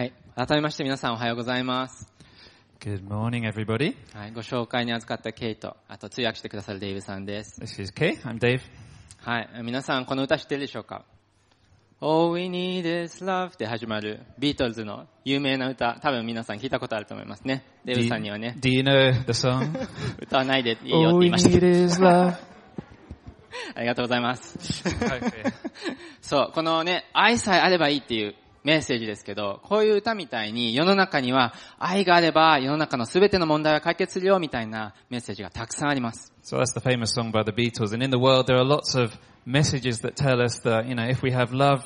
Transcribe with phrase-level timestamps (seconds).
[0.00, 0.14] はい。
[0.34, 2.10] 改めまして皆さんおはようございます。
[2.80, 3.94] Good morning, everybody.
[4.14, 4.32] はい。
[4.32, 7.60] ご紹介に預かったケイト、あと通訳してくださるデイブさんです。
[7.60, 8.18] This is Kay.
[8.22, 8.62] I'm Dave.
[9.18, 9.50] はい。
[9.62, 11.04] 皆さんこの歌知ってるでしょうか
[12.00, 17.66] ？All we need is love で始まるビートルズの有名な歌、多分皆さん聞いたことあると思いますね。
[17.84, 19.68] デブさんにはね、do you know the song?
[20.18, 21.66] 歌わないでいいよって All 言 we いました need けど。
[21.66, 22.34] is love.
[23.76, 24.82] ありがとうございます。
[26.22, 36.32] そう、このね、愛さえあればいいっていうメッセージですけど、こういう歌みたいに世の中には愛があれば世の中の全ての問題は解決するよみたいなメッセージがたくさんあります。
[36.42, 37.94] So that's the famous song by the Beatles.
[37.94, 39.12] And in the world, there are lots of
[39.46, 41.82] messages that tell us that, you know, if we have love,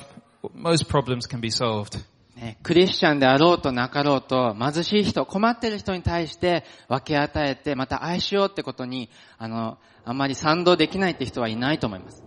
[0.53, 1.99] most problems can be solved.
[2.35, 12.24] ね、クリスチャンであろうとなかろうと貧しい人、困ってる人に対して分け与えてまた愛しようってことに、あの、あんまり賛同できないって人はいないと思います。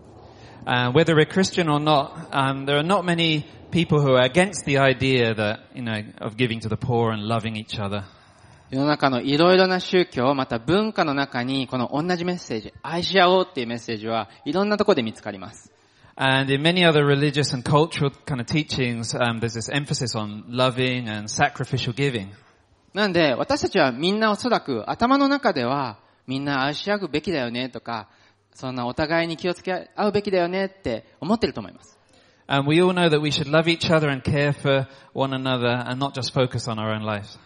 [0.66, 4.78] Whether we're Christian or not, um, there are not many people who are against the
[4.78, 8.04] idea that, you know, of giving to the poor and loving each other.
[8.70, 15.72] 世の中のいろいろな宗教、また文化の中に、この同じメッセージ、愛し合おうっていうメッセージはいろんなところで見つかります。
[16.16, 21.08] And in many other religious and cultural kind of teachings, um, there's this emphasis on loving
[21.08, 22.28] and sacrificial giving.
[22.92, 28.08] なんで、私たちはみんなおそらく頭の中では、みんな愛し合うべきだよねとか、
[28.58, 31.96] そんなお互いに気をつけ合うべきだよねって思ってると思います。
[32.48, 36.04] And we all know that we should love each other and care for one another and
[36.04, 37.38] not just focus on our own lives.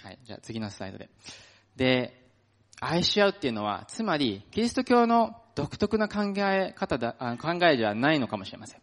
[0.00, 0.18] はい。
[0.22, 1.08] じゃあ次のスライドで。
[1.74, 2.24] で、
[2.80, 8.80] 愛し合うっていうのは、つまり、キリスト教の独特な考え方だ、あ考えじゃないのかもしれません。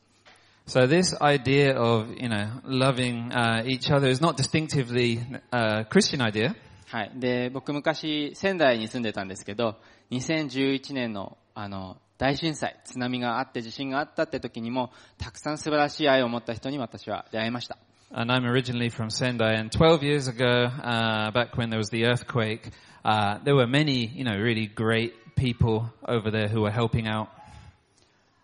[0.68, 6.22] So this idea of, you know, loving uh, each other is not distinctively a Christian
[6.22, 6.54] idea.
[6.88, 7.12] はい。
[7.16, 9.78] で、僕昔仙台に住んでたんですけど、
[10.12, 17.78] 2011年のあの、大震災、津波があって地震があったって時にも、たくさん素晴らしい愛を持った人に私は出会いました。
[18.12, 22.72] And I'm originally from Sendai and 12 years ago, uh, back when there was the earthquake,
[23.04, 27.28] uh, there were many, you know, really great people over there who were helping out.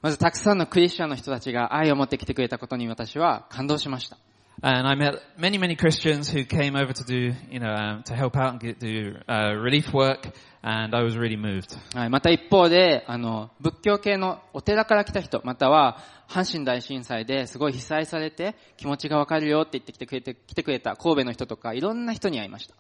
[0.02, 4.18] まずたくさんのクリスチャンの人たちが愛を持ってきてくれたことに私は感動しました。
[4.64, 8.38] And I met many, many Christians who came over to do, you know, um, to help
[8.38, 10.28] out and get, do uh, relief work,
[10.62, 11.76] and I was really moved.
[11.96, 15.98] はい、また一方で、あの、仏教系のお寺から来た人、または、
[16.30, 22.76] 阪神大震災ですごい被災されて気持ちがわかるよって言ってきてくれて、来てくれた神戸の人とか、いろんな人に会いました。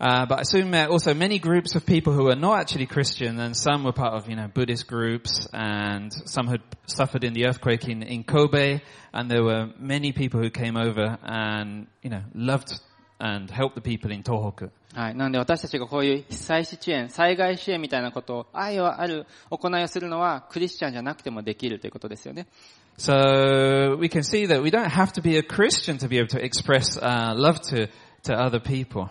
[0.00, 3.40] Uh, but I soon met also many groups of people who were not actually Christian,
[3.40, 7.46] and some were part of, you know, Buddhist groups, and some had suffered in the
[7.46, 8.82] earthquake in, in Kobe,
[9.14, 12.78] and there were many people who came over and, you know, loved
[13.18, 14.70] and helped the people in Tohoku.
[14.94, 15.14] はい。
[15.14, 22.46] なんで私たちがこういう被災地支援、災害支援みたいなことを、愛をある行いをするのは、クリスチャンじゃなくてもできるということですよね。
[22.98, 26.28] So we can see that we don't have to be a Christian to be able
[26.28, 27.88] to express uh, love to,
[28.22, 29.08] to other people.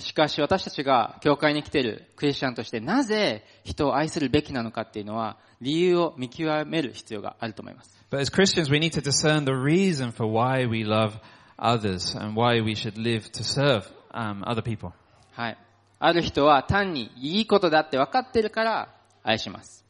[0.00, 8.00] しかし私たちが教会に来ているクリスチャンとして、なぜ人を愛するべきなのかっていうのは、理由を見極める必要があると思います。
[8.10, 11.12] But as Christians, we need to discern the reason for why we love
[11.58, 14.92] others and why we should live to serve um, other people.
[15.32, 15.58] はい。
[15.98, 18.88] ある人は単にいいことだって分かってるから
[19.22, 19.84] 愛します。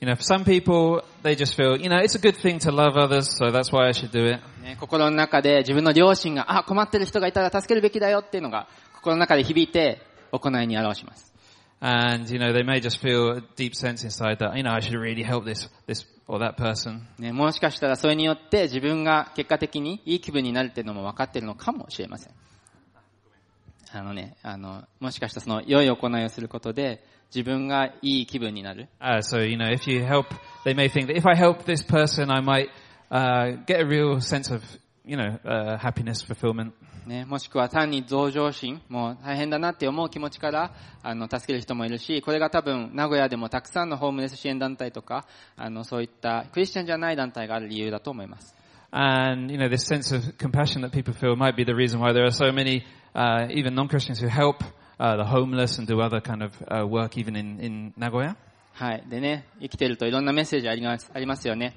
[0.00, 2.72] You know, for some people, they just feel, you know, it's a good thing to
[2.72, 4.42] love others, so that's why I should do it.
[4.60, 8.66] ね、心の中で自分の両親が、あ、困ってる人がいたら助けるべきだよっていうのが、
[9.02, 11.32] 心の中で響いて行いに表します。
[11.80, 14.96] And, you know, they may just feel a deep sense inside that, you know, I should
[14.96, 17.00] really help this, this or that person.
[17.18, 22.32] ね、もしかしたらそれによって自分が結果的にいい気分になるっていうのも分かってるのかもしれません。
[23.92, 27.04] あのね、あの、もしかしたらその良い行いをすることで
[27.34, 28.88] 自分がいい気分になる。
[29.00, 30.26] Uh, so, you know, if you help,
[30.64, 32.68] they may think that if I help this person, I might,
[33.10, 34.62] uh, get a real sense of,
[35.04, 36.72] you know, uh, happiness, fulfillment.
[37.06, 45.26] ね、もしくは単に同情心、もう大変だなって思う気持ちから、あの、助ける人もいるし、これが多分、名古屋でもたくさんのホームレス支援団体とか、
[45.56, 48.54] あの、そういったクリスチャンじゃない団体がある理由だと思います。
[48.92, 52.24] And, you know, this sense of compassion that people feel might be the reason why there
[52.24, 52.82] are so many,
[53.14, 54.62] uh, even non-Christians who help,
[55.00, 58.36] uh, the homeless and do other kind of, uh, work even in, in Nagoya.
[58.74, 59.04] はい。
[59.08, 61.74] でね、生きてるといろんなメッセージありますありますよね。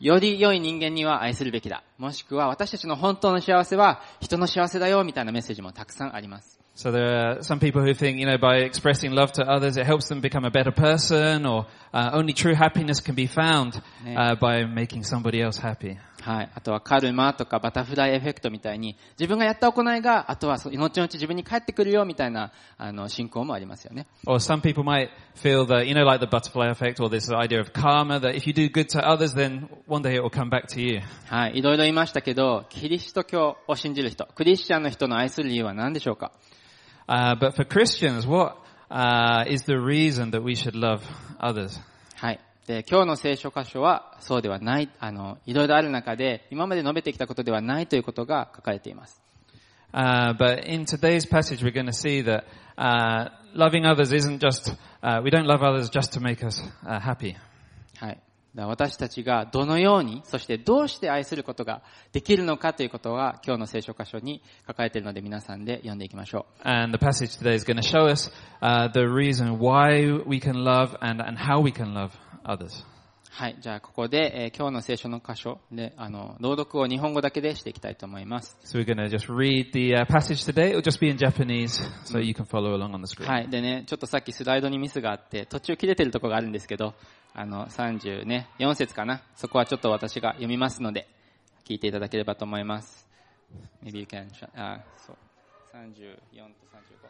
[0.00, 1.82] より良い人間には愛するべきだ。
[1.98, 6.58] もしくは私たちの本当の幸せは人の幸せだよみたいなメッセージもたくさんあります。
[6.76, 10.06] So there are some people who think, you know, by expressing love to others, it helps
[10.06, 13.82] them become a better person, or uh, only true happiness can be found
[14.16, 15.98] uh, by making somebody else happy.
[16.22, 16.50] はい。
[16.54, 24.06] あとはカルマとかバタフライエフェクトみたいに、自分がやった行いが、あとはそ後々自分に返ってくるよみたいな、あの、信仰もありますよね。
[24.26, 27.72] Or some people might feel that, you know, like the butterfly effect or this idea of
[27.72, 30.66] karma, that if you do good to others, then one day it will come back
[30.66, 31.00] to you.
[31.26, 31.58] はい。
[31.58, 36.32] いろいろ言いましたけど、キリスト教を信じる人、クリスチャンの人の愛する理由は何でしょうか
[37.08, 38.58] Uh, but for Christians, what
[38.90, 41.00] uh, is the reason that we should love
[41.40, 41.80] others?
[42.16, 42.40] はい。
[42.68, 49.22] 今日の聖書箇所はそうではない、あの、いろいろある中で、今まで述べてきたことではないということが書かれています。
[57.96, 58.18] はい。
[58.54, 61.82] 私たちがどのように、そしてどうして愛することが
[62.12, 66.68] できるのかということは、今日の聖書箇所に書かれているので、皆さんで読んでいきましょう。
[73.30, 73.56] はい。
[73.60, 78.56] じゃあ、ここで、今日の聖書の箇所で、あの、朗読を日本語だけでしていきたいと思います。
[83.30, 83.48] はい。
[83.48, 86.94] でね、ちょっとさっきスライドにミスがあって、途中切れてるとこがあるんですけど、
[87.34, 89.22] あの、34ね、4節かな。
[89.36, 91.06] そこはちょっと私が読みますので、
[91.66, 93.06] 聞いていただければと思います。
[94.56, 95.16] あ、そう。
[95.74, 97.08] 34と35。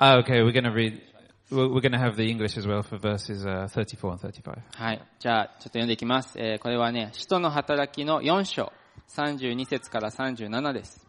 [0.00, 1.19] Ah, OK we're gonna read.
[1.50, 4.62] We're, going to have the English as well for verses uh, 34 and 35.
[4.74, 5.02] はい。
[5.18, 6.38] じゃあ、ちょっと読んでいきます。
[6.38, 8.72] えーこれはね、使徒の働きの4章、
[9.08, 11.06] 32節から37です。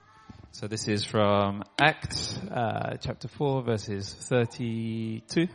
[0.54, 5.48] So this is from Acts uh, chapter 4, verses 32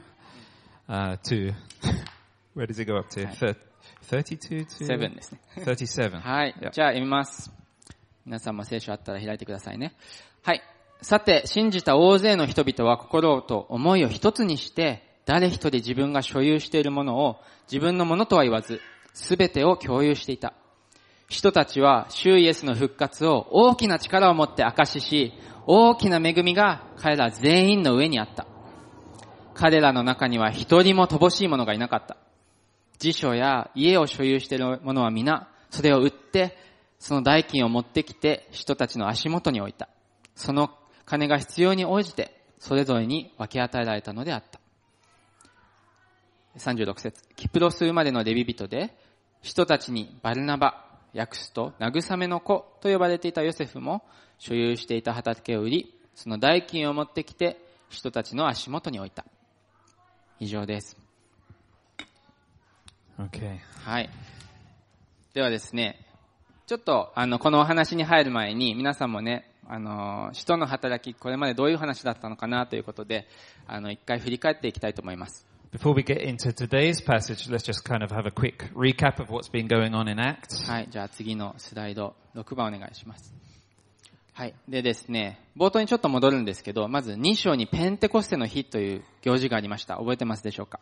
[0.88, 1.52] uh, to.
[2.54, 3.26] Where does it go up to?
[3.26, 3.56] Thir-
[4.08, 5.40] 32 to 7ですね。
[5.56, 6.20] 37.
[6.20, 6.54] はい。
[6.72, 7.50] じゃあ読みます。
[8.24, 9.94] 皆さんも聖書あったら開いてくださいね。
[10.42, 10.62] はい。
[11.02, 17.36] さて、信じた大勢の人々は心と思いを一つにして、誰一人自分が所有しているものを
[17.70, 18.80] 自分のものとは言わず、
[19.12, 20.54] すべてを共有していた。
[21.28, 25.32] 人たちは、主イエスの復活を大きな力を持って証しし、
[25.66, 28.46] 大きな恵みが彼ら全員の上にあった。
[29.54, 32.16] 彼らの中には一人も乏しい者がいなかった。
[32.98, 36.56] 辞書や家を所有している者は皆、それを売って、
[36.98, 39.88] その代金を持ってきて人たちの足元に置いた。
[40.34, 40.70] その
[41.06, 44.60] 金が必要に応じて、それぞれに分け与えられたのであった。
[46.58, 48.96] 36節キプロス生まれのレビ人で、
[49.40, 54.02] 人たちにバルナバ、訳すと慰めの子と呼ばれていたヨセフも
[54.38, 57.58] 所有していた畑を売り、その代金を持ってきて
[57.88, 59.24] 人たちの足元に置いた。
[60.40, 60.96] 以上です。
[63.18, 63.58] Okay.
[63.84, 64.10] はい。
[65.32, 66.04] ではですね、
[66.66, 73.28] ちょっと、あの、このお話に入る前に、皆さんもね、あの、使徒の働き、これまでどういう話だったのかなということで、
[73.66, 75.46] あの、一回振り返っていきたいと思います。
[80.70, 83.34] はい、じゃあ次のスライド、6番お願いします。
[84.36, 84.54] はい。
[84.68, 89.96] でですね、冒頭にちょっと戻るんですけど、まず2章にペンテコステの日という行事がありました。
[89.96, 90.78] 覚えてますでしょうか、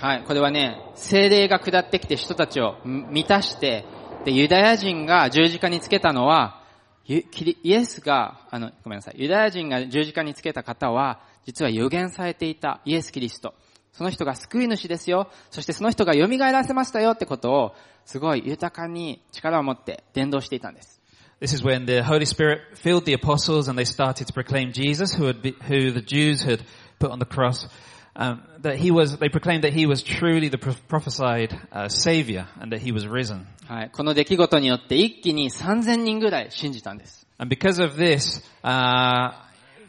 [0.00, 0.22] はい。
[0.22, 3.84] これはね、精霊が下ってきて人たちを満たして、
[4.26, 6.60] で、ユダヤ人が十字架につけたのは、
[7.06, 7.22] イ
[7.64, 13.54] エスが、あの、ごめんなさい、ユダヤ人が十字架につけた方は、実は予言されていたイエス・キリスト。
[13.92, 15.30] その人が救い主ですよ。
[15.52, 17.74] そしてその人が蘇らせましたよってことを、
[18.04, 21.00] すごい豊かに力を持って伝道していたんです。
[21.40, 25.26] This is when the Holy Spirit filled the apostles and they started to proclaim Jesus, who,
[25.26, 26.64] had be, who the Jews had
[26.98, 27.68] put on the cross.
[28.15, 32.45] Um, that he was, they proclaimed that he was truly the pro- prophesied uh, Savior
[32.59, 33.45] and that he was risen.
[33.67, 33.89] はい。
[33.91, 37.25] この出来事によって一気に3000人ぐらい信じたんです。
[37.37, 39.31] And because of this, uh,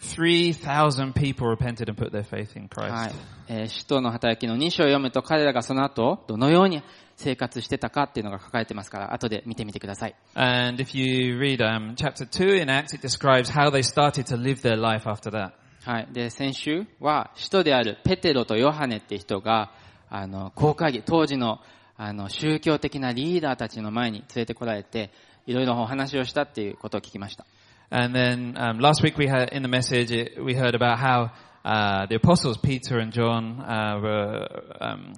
[0.02, 3.14] 3,000 people repented and put their faith in はい Christ.。
[3.49, 6.82] えー使徒の働きの2章を読むと彼らがその後、どのように
[7.16, 10.14] 生活してたかっていうのが書かれてますから、後で見てみてください。
[10.35, 14.37] And if you read um, chapter 2 in Acts, it describes how they started to
[14.37, 15.52] live their life after that.
[15.88, 16.08] はい。
[16.12, 19.72] で、先週は、使徒であるペテロとヨハネって人が、
[20.10, 21.62] あの、公会議、当時の、
[21.96, 25.12] あの、宗教的なリーダーたちの前に連れてこられて、
[25.46, 27.46] いろいろお話をしたっていうことを聞きました。
[27.89, 30.12] And then um, last week we had in the message
[30.44, 31.32] we heard about how
[31.63, 34.46] uh, the apostles Peter and John uh, were
[34.82, 35.13] um,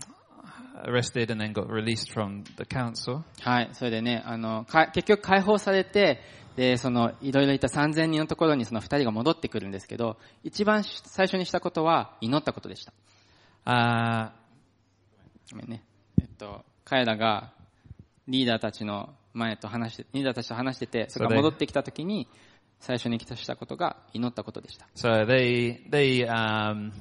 [0.86, 3.24] arrested and then got released from the council.
[3.42, 3.70] はい。
[3.74, 6.22] それでね、あの、か結局解放されて、
[6.60, 12.92] で、その、いろいろいた3000人のところにその2人が戻ってくるんですけど、一番し最初にしたことは祈ったことでした。
[13.66, 14.30] Uh,
[15.52, 15.86] ごめんね。
[16.20, 17.54] えっと、彼らが
[18.28, 22.28] リーダーたちの前と話して、リーダーたちと話してて、それが戻ってきた時に、
[22.82, 24.86] 最初にしたことが祈ったことでした。
[24.96, 26.92] so they they um,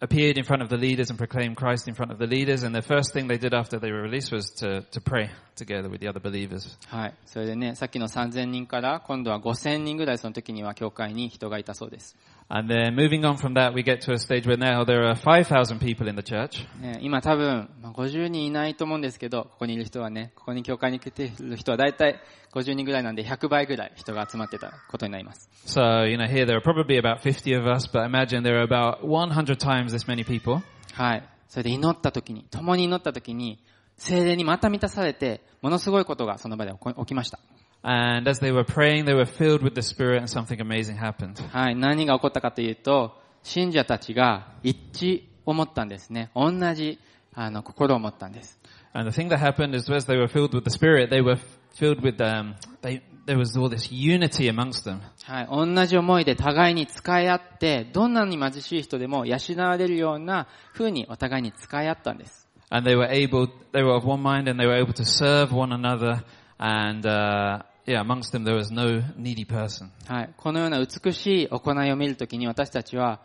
[0.00, 2.62] appeared in front of the leaders and proclaimed Christ in front of the leaders.
[2.62, 5.88] And the first thing they did after they were released was to, to pray together
[5.88, 6.76] with the other believers.
[6.88, 7.14] はい。
[7.26, 12.16] それでね、さっきの3000人から今度は5000人ぐらいその時には教会に人がいたそうです。
[12.51, 15.13] And then moving on from that, we get to a stage where now there are
[15.13, 16.65] 5,000 people in the church.
[16.81, 22.19] ね、今多分、まあ、50人いないと思うんですけど、ここにいる人はね、ここに教会に来ている人は大体
[22.51, 25.47] 50人ぐらいなんで100倍ぐらい人が集まってたことになります。
[25.67, 29.03] So, you know, here there are probably about 50 of us, but imagine there are about
[29.03, 30.63] 100 times this many people.
[30.93, 31.23] はい。
[31.49, 33.59] それで祈った時に、共に祈った時に、
[33.97, 37.39] 精霊にまた満たされて、ものすごいことがその場で起こ起きました。
[37.86, 41.46] And as they were praying, they were filled with the Spirit and something amazing happened.
[41.50, 41.76] はい。
[41.76, 46.30] 何が起こったかというと、信者たちが一致を持ったんですね。
[46.34, 46.98] 同じ、
[47.34, 48.58] あの、心を持ったんです。
[48.94, 51.38] And the thing that happened is as they were filled with the Spirit, they were
[51.76, 55.00] filled with, um, they, there was all this unity amongst them.
[55.24, 55.48] はい。
[55.50, 62.48] 同じ思いで互いに使い合って、どんなに貧しい人でも養われるような風にお互いに使い合ったんです。
[62.70, 65.52] And they were able, they were of one mind and they were able to serve
[65.52, 66.24] one another.
[66.56, 69.89] And, uh, yeah, amongst them there was no needy person.
[70.07, 70.29] はい。
[70.37, 73.19] このような美しい行いを見るときに私たちは、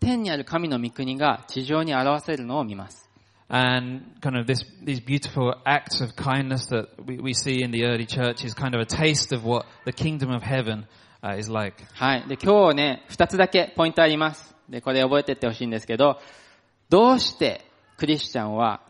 [0.00, 3.08] 天にある神の御国が地上に表せるのを見ます。
[3.48, 8.06] And kind of this, these beautiful acts of kindness that we, we see in the early
[8.06, 10.84] church is kind of a taste of what the kingdom of heaven
[11.22, 11.76] uh, is like.
[11.94, 12.28] はい。
[12.28, 14.54] で、今日ね、二つだけポイントあります。
[14.68, 16.18] で、これ覚えてってほしいんですけど、
[16.90, 17.64] どうして
[17.96, 18.80] クリスチャンは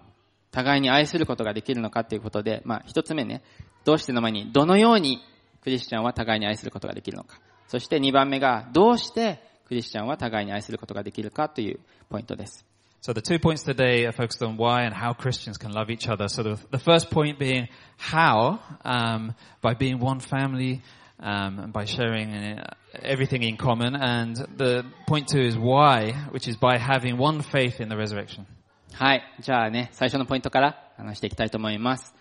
[0.50, 3.42] 互いに愛することができるのかっていうことで、まあ、一つ目ね、
[3.88, 5.18] どうしての前に、どのように
[5.62, 7.40] クリスチャンは互いに愛することができるのか。
[7.68, 11.80] そして二番目が、どうしてクリスチャンは互いに愛することができるかという
[12.11, 12.66] ポイントです。
[13.00, 16.28] So the two points today are focused on why and how Christians can love each other.
[16.28, 20.83] So the, the first point being how, um, by being one family,
[21.18, 22.64] um, and by sharing uh,
[23.02, 23.97] everything in common.
[23.97, 28.45] And the point two is why, which is by having one faith in the resurrection.
[28.92, 29.23] はい。
[29.40, 32.17] じゃあね、最初のポイントから話していきたいと思います。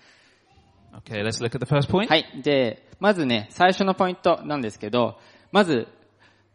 [1.05, 2.09] Okay, let's look at the first point.
[2.09, 2.25] はい。
[2.41, 5.19] で、まずね、最初のポイントなんですけど、
[5.51, 5.87] まず、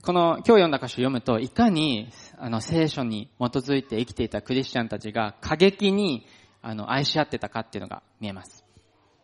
[0.03, 6.27] この今日読んだ箇所を読むと、いかに、あの、聖書に基づいて生きていたクリスチャンたちが過激に、
[6.61, 8.65] あの、愛し合ってたかっていうのが見えます。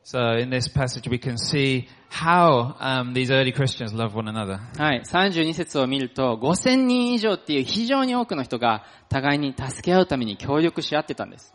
[0.05, 4.59] So in this passage we can see how um, these early Christians love one another.
[4.81, 5.03] はい。
[5.03, 11.53] 32節を見ると、5000人以上っていう非常に多くの人が互いに助け合うために協力し合ってたんです。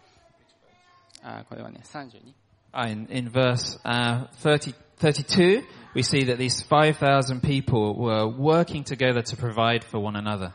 [1.24, 2.43] あ、これはね、32?
[2.76, 5.64] In, in verse 32,
[5.94, 10.54] we see that these 5,000 people were working together to provide for one another.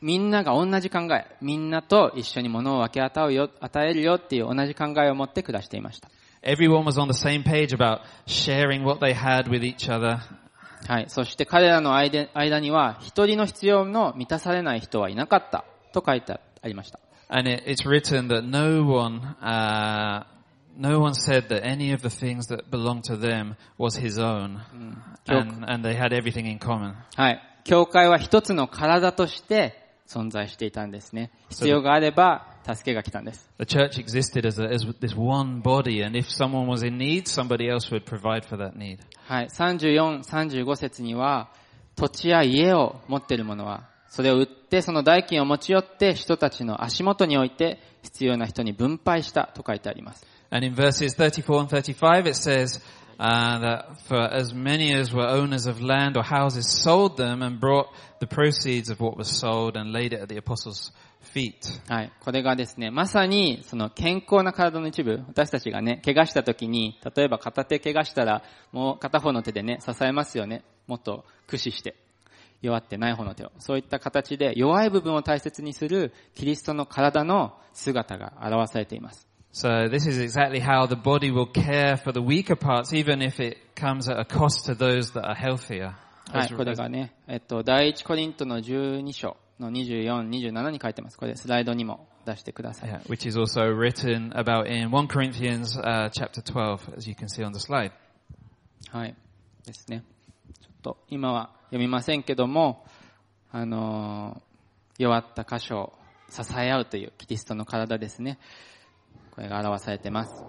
[0.00, 6.10] みんなが同じ考え、みんなと一緒に物を分け与うよ、与えるよっていう同じ考えを持って暮らしていました。
[10.88, 11.04] はい。
[11.08, 16.98] そして彼らの,間には、一人の必要の満たされない人はいなかったと書いてありました。
[17.31, 20.23] And it, it's written that no one, uh,
[20.77, 24.61] no one said that any of the things that belonged to them was his own.
[25.27, 26.95] And, and they had everything in common.
[27.15, 27.41] はい。
[27.65, 29.73] 教会は一つの体として
[30.07, 31.31] 存在していたんですね。
[31.49, 33.49] 必要があれば、助けが来たんです。
[33.59, 37.27] The church existed as, a, as this one body, and if someone was in need,
[37.27, 38.99] somebody else would provide for that need.
[39.27, 39.47] はい。
[39.49, 41.49] 34、35節には、
[41.97, 50.26] 土地や家を持っている者は、 それを売って、その代金を持ち寄って、人たちの足元に置いて、必要な人に分配したと書いてあります。
[50.50, 52.82] And in verses 34 and 35, it says
[53.18, 57.58] uh, that for as many as were owners of land or houses sold them and
[57.58, 57.86] brought
[58.20, 60.92] the proceeds of what was sold and laid it at the apostles'
[61.32, 61.80] feet.
[61.88, 62.12] はい。
[62.20, 68.42] これがですね、まさに、その健康な体の一部、私たちがね、怪我した時に、例えば片手怪我したら、
[68.72, 70.64] もう片方の手でね、支えますよね。
[70.86, 71.96] もっと駆使して。
[72.62, 73.52] 弱ってない方の手を。
[73.58, 79.28] そういった形で、弱い部分を大切にする、キリストの体の姿が表されています。
[79.52, 83.58] So this is exactly how the body will care for the weaker parts, even if it
[83.74, 85.92] comes at a cost to those that are healthier.
[86.30, 91.18] はい、これがね、えっと、第一コリントの12章の24、27に書いてます。
[91.18, 92.90] これスライドにも出してください。
[92.90, 97.44] Yeah, which is also written about in 1 Corinthians uh, chapter 12, as you can see
[97.44, 97.92] on the slide.
[98.90, 99.14] はい。
[99.66, 100.04] ですね。
[100.82, 102.84] と今は読みませんけども、
[103.50, 104.52] あのー
[104.98, 105.92] 弱った箇所を
[106.30, 108.38] 支え合うというキリストの体ですね。
[109.32, 110.44] これが表されてます。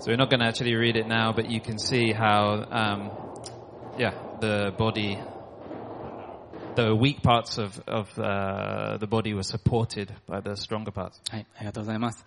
[0.00, 3.10] So we're not going to actually read it now, but you can see how, um,
[3.98, 5.18] yeah, the body,
[6.76, 11.20] the weak parts of, of uh, the body were supported by the stronger parts.
[11.30, 12.24] はい、ありがとうございます。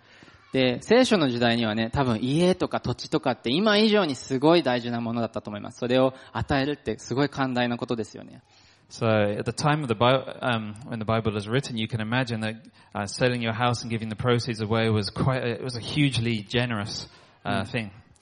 [0.52, 5.78] で、聖書の時代にはね、多分家とか土地とかって今以上にすごい大事なものだったと思います。
[5.78, 8.42] それを与えるってすごい寛大なことですよね。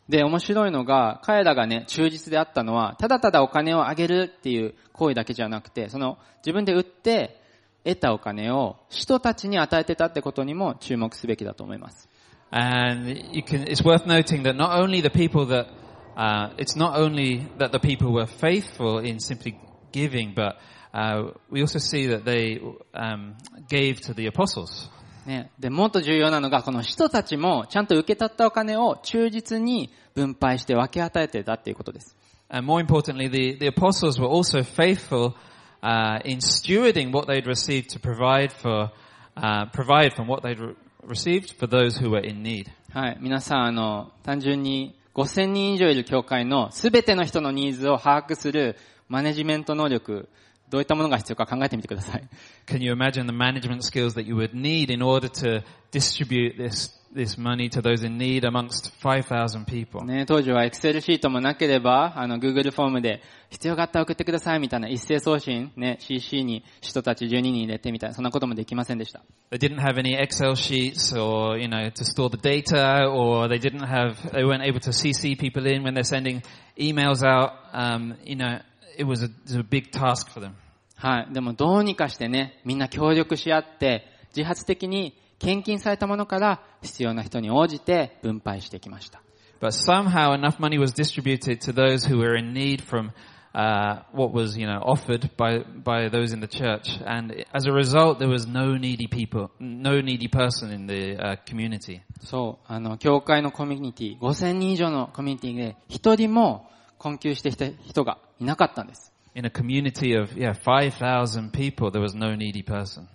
[0.09, 7.41] で、面白いのが、彼らがね、忠実であったのは、ただただお金をあげるっていう行為だけじゃなくて、その、自分で売って、
[7.85, 12.09] 得たお金を、人たちに与えてたってことにも注目すべきだと思います。
[12.52, 15.68] And you can, it's worth noting that not only the people that,
[16.16, 19.60] uh, it's not only that the people were faithful in simply
[19.92, 20.58] giving, but
[20.94, 22.62] uh, we also see that they
[22.94, 23.36] um,
[23.68, 24.90] gave to the apostles.
[25.26, 25.52] ね。
[25.60, 32.16] で、もっと重要なのが、この人たちもちゃんと受け取ったお金を忠実に分配して分け与えてたっていうことです。
[32.48, 35.36] And more importantly, the, the apostles were also faithful
[35.82, 38.92] uh, in stewarding what they'd received to provide for,
[39.36, 40.76] uh, provide from what they'd re-
[41.07, 42.67] received for those who were in need.
[42.93, 43.19] はい。
[43.21, 48.77] 皆さん、あの、単純に5000人以上いる教会の全ての人のニーズを把握する
[49.09, 50.29] マネジメント能力、
[50.69, 52.29] どういったものが必要か考えてみてください。
[52.67, 57.39] Can you imagine the management skills that you would need in order to distribute this, this
[57.39, 60.05] money to those in need amongst 5,000 people?
[60.05, 69.23] ね、当時は Excel シートもなければ、あの、Google フォームで、必要があったら送ってくださいみたいな一斉送信、ね、CC に人たち12人入れてみたいな、そんなこともできませんでした。
[69.51, 73.87] They didn't have any Excel sheets or, you know, to store the data or they didn't
[73.87, 76.43] have, they weren't able to CC people in when they're sending
[76.79, 77.53] emails out.
[77.73, 78.61] Um, you know,
[78.97, 80.55] it was a, it was a big task for them.
[80.95, 81.33] はい。
[81.33, 89.21] でもどうにかしてね、みんな協力し合って、自発的に献金されたものから必要な人に応じて分配してきました。
[89.61, 93.11] But somehow enough money was distributed to those who were in need from
[93.53, 97.73] uh, what was, you know, offered by by those in the church, and as a
[97.73, 102.01] result, there was no needy people, no needy person in the uh, community.
[102.23, 109.13] そう、あの、教会のコミュニティ、5000人以上のコミュニティで、一人も困窮してきた人がいなかったんです。
[109.35, 113.07] In a community of yeah five thousand people, there was no needy person.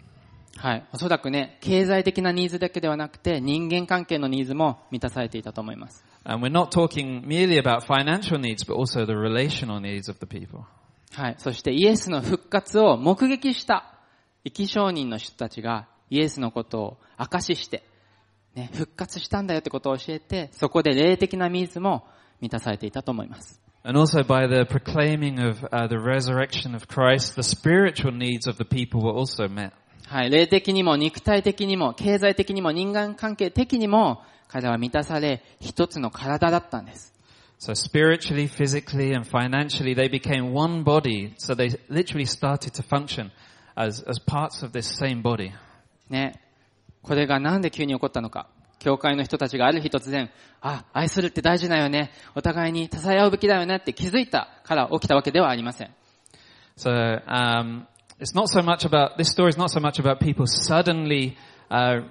[0.57, 0.85] はい。
[0.93, 6.03] おそらくね、経済的なニーズだけではなくて、人間関係のニーズも満たされていたと思います。
[11.13, 11.35] はい。
[11.37, 13.93] そして、イエスの復活を目撃した、
[14.43, 17.83] 生き証人の人たちが、イエスのことを明かしして、
[18.73, 22.07] 復活したんだよってことを教えて、そこで霊的なニーズも
[22.39, 23.61] 満たされていたと思います。
[30.07, 30.29] はい。
[30.29, 37.13] 霊的にも肉体的にも経済的にも人間関係的にも彼らは満たされ一つの体だったんです。
[37.59, 41.33] So spiritually, physically, and financially, they became one body.
[41.37, 43.31] So they literally started to function
[43.75, 45.51] as, as parts of this same body.
[46.09, 46.41] ね。
[47.01, 48.49] これがなんで急に起こったのか。
[48.79, 50.29] 教会の人たちがある日突然、
[50.61, 52.11] あ、愛するって大事だよね。
[52.35, 55.95] お互いに支え合うべきだよねって気づいたから起きたわけではありません。
[56.77, 57.85] So um,
[58.19, 61.37] it's not so much about this story is not so much about people suddenly
[61.69, 62.01] uh,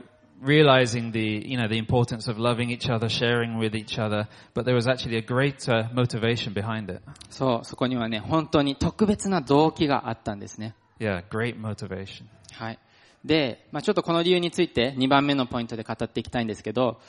[0.43, 4.65] realizing the you know the importance of loving each other, sharing with each other, but
[4.65, 7.03] there was actually a great uh, motivation behind it.
[7.31, 10.75] そう、そこにはね、本当に特別な動機があったんですね。
[10.99, 12.25] Yeah, great motivation.
[12.53, 12.79] はい。
[13.25, 17.01] で、まあちょっとこの理由について2番目のポイントで語っていきたいんですけど、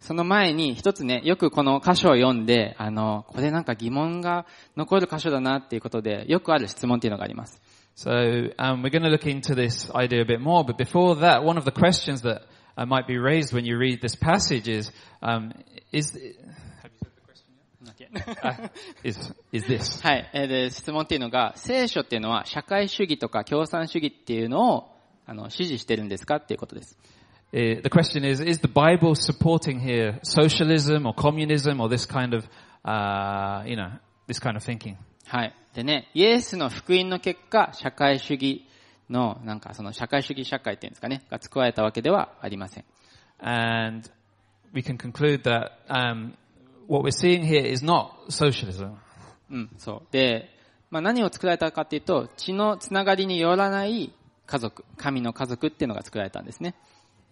[0.00, 7.61] その前に一つね、よくこの箇所を読んで、あの、これなんか疑問が残る箇所だなっていうことで、よくある質問っていうのがあります。
[7.95, 11.57] So um, we're going to look into this idea a bit more, but before that, one
[11.57, 12.43] of the questions that
[12.77, 14.91] uh, might be raised when you read this passage is,
[15.23, 15.51] um,
[15.91, 16.15] is,
[18.43, 18.67] uh,
[19.03, 20.01] is, is this.
[20.03, 20.29] はい。
[20.31, 26.97] えーで、質問っていうのが、聖書っていうのは社会主義とか共産主義っていうのを、あの、支持してるんですかっていうことです。
[27.51, 32.35] Uh, the question is, is the Bible supporting here socialism or communism or this kind
[32.35, 32.45] of,
[32.85, 33.89] uh, you know,
[34.27, 34.97] this kind of thinking?
[35.32, 35.54] はい。
[35.72, 38.66] でね、イエスの福音の結果、社会主義
[39.08, 42.84] の、なんかその社会主義社会っていうんですかね、が作られたわけではありません。
[43.38, 44.10] And
[44.74, 46.34] we can conclude that um,
[46.86, 48.92] what we're seeing here is not socialism.
[49.50, 50.12] うん、そう。
[50.12, 50.50] で、
[50.90, 54.12] まあ何を作られたかっていうと、血のつながりによらない
[54.44, 56.74] 家族、神の家族っていうのが作られたんですね。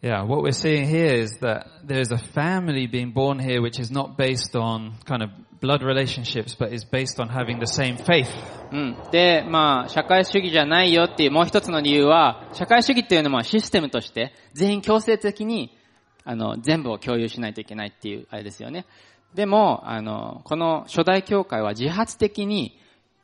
[0.02, 3.90] Yeah, what we're seeing here is that there's a family being born here which is
[3.90, 5.28] not based on kind of
[5.60, 8.30] blood relationships, but is based on having the same faith.
[8.72, 8.96] うん。
[9.10, 15.76] で、まあ、社会主義じゃないよっていうもう一つの理由は、社会主義っていうのもシステムとして、全員強制的に、
[16.24, 18.86] あの、全部を共有しないといけないっていう、あれですよね。
[19.34, 22.78] でも、あの、この初代教会は自発的に、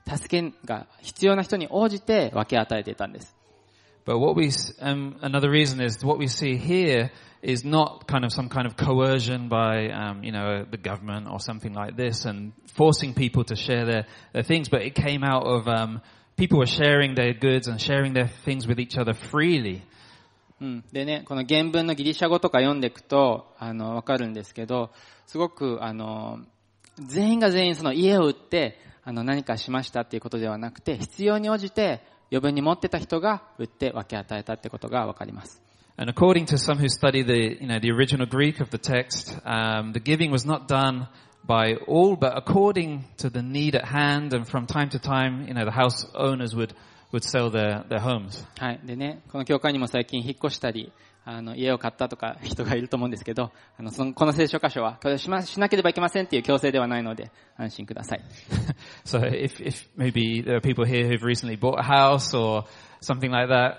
[0.06, 3.36] 助けが必要な人に応じて分け与えていたんです。
[4.05, 8.31] But what we, s- um, another reason is what we see here is not kind of
[8.31, 12.53] some kind of coercion by, um, you know, the government or something like this and
[12.75, 16.01] forcing people to share their, their things, but it came out of, um,
[16.38, 19.81] people were sharing their goods and sharing their things with each other freely.
[20.60, 20.84] うん。
[20.91, 24.91] でね、この原文のギリシャ語とか読んでいくと、あの、わかるんですけど、
[25.25, 26.39] すごく、あの、
[26.99, 35.62] 全員が全員その家を売って、あの、何かしましたっていうことではなくて、必要に応じて 余分に持ってた人が売って分け与えたってことがわかります。
[35.98, 39.92] And according to some who study the, you know, the original Greek of the text, um,
[39.92, 41.08] the giving was not done
[41.46, 44.34] by all, but according to the need at hand.
[44.34, 46.74] And from time to time, you know, the house owners would,
[47.12, 48.44] would sell their, their homes.
[48.58, 48.80] はい。
[48.84, 50.92] でね、この教会にも最近引っ越したり、
[51.28, 58.20] あの、家を買ったとか人がいると思うんですけど、あの、その、この聖書箇所は、これしま、しなければいけませんっていう強制ではないので、安心ください。
[59.04, 62.62] so if, if maybe there are people here who've recently bought a house or
[63.00, 63.78] something like that,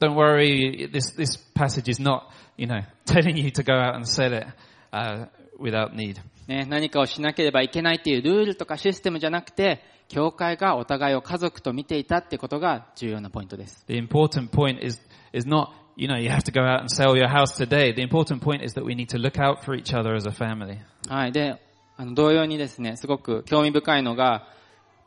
[0.00, 0.90] don't worry.
[0.92, 4.48] This, this passage is not, you know, telling you to go out and sell it,
[4.92, 6.20] uh, without need.
[6.48, 13.84] ね、何かをしなければいけないっていうルールとかシステムじゃなくて、教会がお互いを家族と見ていたってことが重要なポイントです。
[13.86, 15.00] The important point is,
[15.32, 17.92] is not, you know, you have to go out and sell your house today.
[17.92, 20.30] The important point is that we need to look out for each other as a
[20.30, 20.78] family.
[21.08, 21.32] はい。
[21.32, 21.60] で、
[21.96, 24.46] あの、同様にですね、すごく興味深いのが、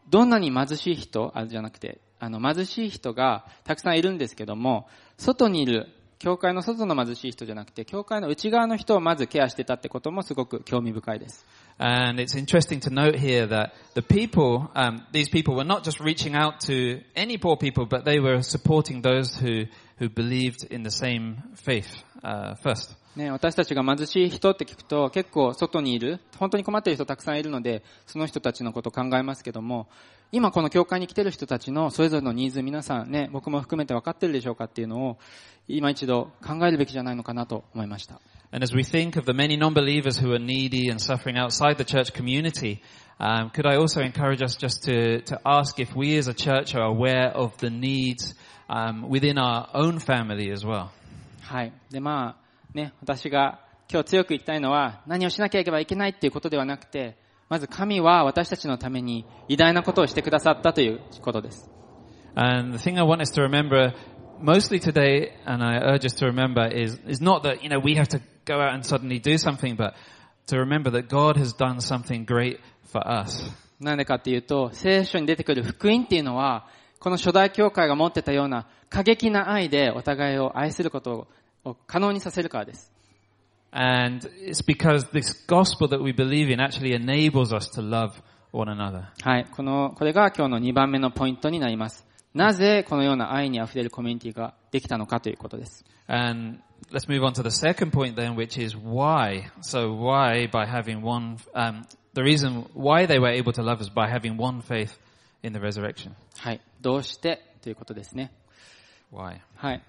[0.09, 5.87] どんなに貧しい人、あ、じゃなくて、あの、貧しい人がたくさんいるんですけども、外にいる、
[6.19, 11.45] 教会の外の貧しい人じゃなくて、教会の内側の人をまずケアしてたってこともすごく興味深いです。
[11.79, 16.35] And it's interesting to note here that the people, um, these people were not just reaching
[16.35, 19.65] out to any poor people, but they were supporting those who,
[20.01, 22.97] who believed in the same faith, uh, first.
[23.15, 29.87] ね、私たちが貧しい人って聞くと結構外にいる、本当に困っている人たくさんいるので、その人たちのことを考えますけども、
[30.31, 35.17] 今この教会に来てる人たちのそれぞれのニーズ皆さんね、僕も含めて分かってるでしょうかっていうのを、
[35.67, 38.21] 今一度考えるべきじゃないのかなと思いました。
[38.53, 42.13] And as we think of the many non-believers who are needy and suffering outside the church
[42.13, 42.81] community,
[43.20, 46.74] um, could I also encourage us just to, to ask if we as a church
[46.74, 48.34] are aware of the needs
[48.68, 50.90] um, within our own family as well?
[51.40, 51.72] はい。
[51.90, 57.16] で、まあ、ね、私が今日強く言いたいのは、何をしなきゃいけばいけないっていうことではなくて、
[57.48, 61.70] まず神は私たちのために偉大なことをしてくださったということです。
[62.34, 63.94] And the thing I want us to remember
[64.40, 67.94] mostly today, and I urge us to remember, is, is not that, you know, we
[67.94, 69.94] have to go out and suddenly do something, but
[70.51, 72.59] to remember that God has done something great
[72.91, 73.51] for us.
[73.79, 76.67] なんでかっていうと、聖書に出てくる福音っていうのは、
[76.99, 81.27] この初代教会が持ってたような過激な愛でお互いを愛すること
[81.63, 82.91] を可能にさせるからです。
[83.71, 88.11] And it's because this gospel that we believe in actually enables us to love
[88.51, 89.05] one another.
[89.23, 89.45] はい。
[89.49, 92.05] この、これが今日の2番目のポイントになります。
[92.33, 95.85] なぜこのような愛に溢れるコミュニティができたのかということです。
[96.07, 99.49] And let's move on to the second point then, which is why.
[99.61, 103.89] So why by having one, um, the reason why they were able to love us
[103.89, 104.97] by having one faith
[105.43, 106.13] in the resurrection.
[106.37, 106.61] はい。
[106.81, 108.31] どうしてということですね。
[109.11, 109.39] Why?
[109.55, 109.83] はい。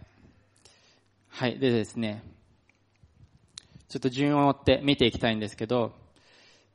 [1.28, 1.59] はい。
[1.59, 2.22] でですね、
[3.88, 5.92] ちょっと順を追って見ていきたいんですけど、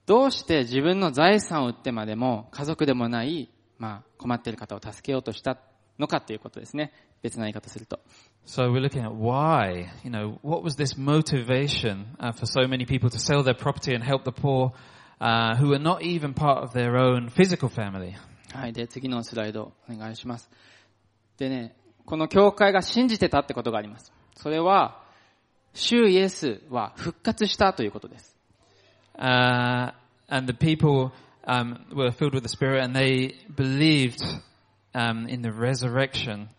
[0.06, 5.58] どうして自分の財産を売ってまでも家族でもない、まあ、困っている方を助けようとした
[6.00, 6.94] のかということですね。
[7.22, 8.00] 別な言い方すると。
[8.46, 13.10] So we're looking at why, you know, what was this motivation uh, for so many people
[13.10, 14.72] to sell their property and help the poor
[15.20, 18.16] uh, who are not even part of their own physical family?
[18.54, 18.74] はい。
[18.74, 20.50] で、次のスライドお願いします。
[21.38, 21.76] でね、
[22.06, 24.14] この教会が信じてたってことがあります。
[24.36, 25.04] それは、
[25.74, 28.38] 主イエスは復活したということです。
[29.20, 29.92] Uh,
[30.30, 31.12] and the people
[31.46, 34.22] um, were filled with the Spirit and they believed
[34.94, 36.50] um, in the resurrection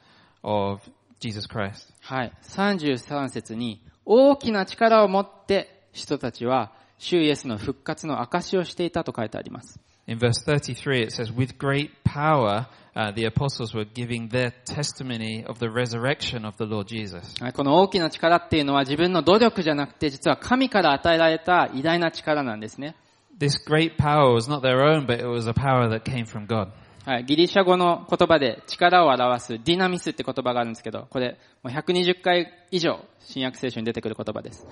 [0.48, 0.80] of
[1.20, 1.92] Jesus Christ.
[2.00, 2.32] はい。
[2.42, 9.78] 33節に、大きな力を持って人たちは、主イエスの復活の証をしていたと書いてあります。
[10.06, 15.58] In verse 33 it says, with great power, uh, the apostles were giving their testimony of
[15.58, 17.34] the resurrection of the Lord Jesus.
[17.42, 22.96] はいこの大きな力っていうのは自分の努力じゃなくて、実は神から与えられた偉大な力なんですね。
[23.38, 26.70] This great power was not their own, but it was a power that came from God.
[27.04, 27.24] はい。
[27.24, 34.66] ギリシャ語の言葉で力を表すディナミスって言葉があるんですけど、これ、もう120回以上、新約聖書に出てくる言葉です。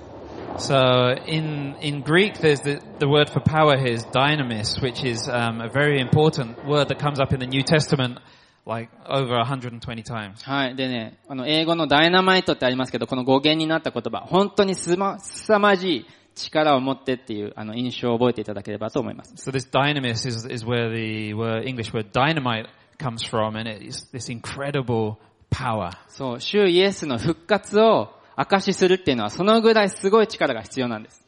[0.59, 5.29] So in in Greek, there's the the word for power here is dynamis, which is
[5.29, 8.19] um, a very important word that comes up in the New Testament
[8.67, 10.43] like over 120 times.
[10.45, 10.77] はい。
[10.77, 16.07] でね、あの、英語のダイナマイトってありますけど、この語源になった言葉、本当にすま、凄まじい
[16.37, 19.35] 力を持ってっていう、あの、印象を覚えていただければと思います。
[19.37, 22.67] So this dynamis is is where the word, English word dynamite
[22.99, 25.17] comes from, and it's this incredible
[25.51, 25.91] power.
[26.09, 31.23] そう、主イエスの復活を証しするっていうのは、そのぐらいすごい力が必要なんです。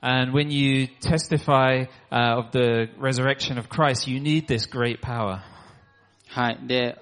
[0.00, 5.40] And when you testify uh, of the resurrection of Christ, you need this great power.
[6.28, 6.58] はい。
[6.66, 7.01] で、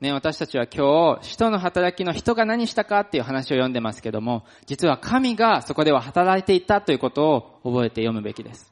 [0.00, 8.70] 私たちは今日、使徒の働きの人が何したかっていう話を読んでますけども、実は神がそこでは働いていたということを覚えて読むべきです。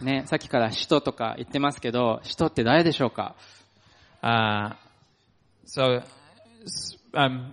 [0.00, 3.34] ね、さっきから使徒とか言ってますけど、使徒って誰でしょうか、
[4.22, 4.76] uh,
[5.66, 6.02] so,
[7.12, 7.52] um,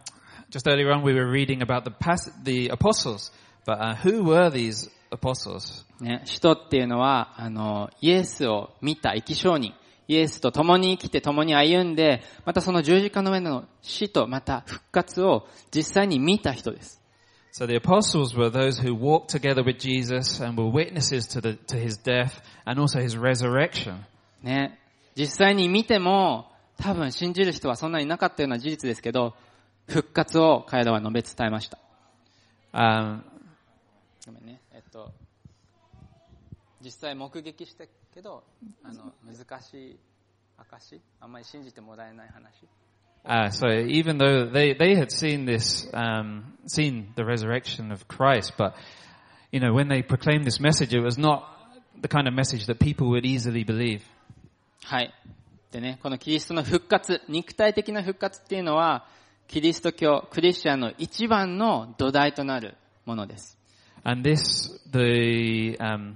[0.50, 3.34] just earlier on we were reading about the, apostles,
[3.66, 5.87] but、who were these apostles?
[6.00, 9.74] ね、使徒っていうのは、あの、イエスを見た生き証人。
[10.08, 17.02] イエスと共に生きて共に歩んで、またその十字架の上の死とまた復活を実際に見た人です。
[17.52, 21.78] So the apostles were those who walked together with Jesus and were witnesses to the to
[21.78, 23.96] his death and also his resurrection.
[24.44, 24.80] ね、
[25.16, 29.34] 実際に見ても、多分信じる人はそんなになかったような事実ですけど、
[29.88, 31.80] 復活を彼らは述べ伝えました。
[32.74, 33.24] Um,
[34.26, 34.62] ごめんね。
[34.72, 35.12] えっと、
[36.88, 38.46] 実際目撃したけど、
[38.82, 40.00] あの、難しい
[40.58, 42.66] 証あんまり信じてもらえない話。
[43.26, 48.78] uh, so even though they they had seen this, um, seen the resurrection of Christ, but
[49.52, 51.44] you know when they proclaimed this message, it was not
[52.00, 54.02] the kind of message that people would easily believe.
[54.86, 55.14] はい。
[55.74, 59.06] でね、このキリストの復活、肉体的な復活っていうのは、
[59.50, 63.58] キリスト教、クリスチャンの一番の土台となるものです。
[64.06, 66.16] And this, the um,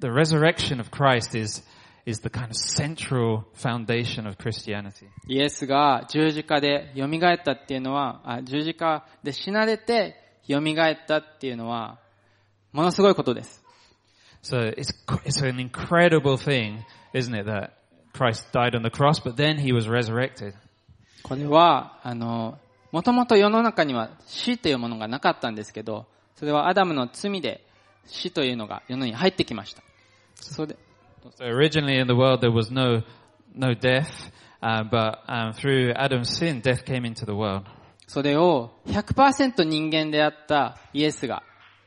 [0.00, 1.62] the resurrection of Christ is
[2.06, 5.06] is the kind of central foundation of Christianity.
[5.28, 10.16] イエスが十字架で蘇ったっていうのは、あ十字架で死なれて
[10.48, 11.98] 蘇ったっていうのは、
[12.72, 13.62] ものすごいことです。
[14.42, 16.78] So it's it's an incredible thing,
[17.12, 17.72] isn't it, that
[18.14, 20.54] Christ died on the cross, but then he was resurrected.
[21.22, 22.58] これは、あの、
[22.92, 27.62] もともと世の中には死というものがなかったんですけど、それはアダムの罪で
[28.06, 29.82] 死というのが世の中に入ってきました。
[30.40, 30.78] それで、
[31.36, 33.02] So originally in the world there was no
[33.54, 34.08] no death,
[34.62, 37.64] uh, but um, through Adam's sin, death came into the world.
[38.06, 41.44] それを100%人間であったイエスが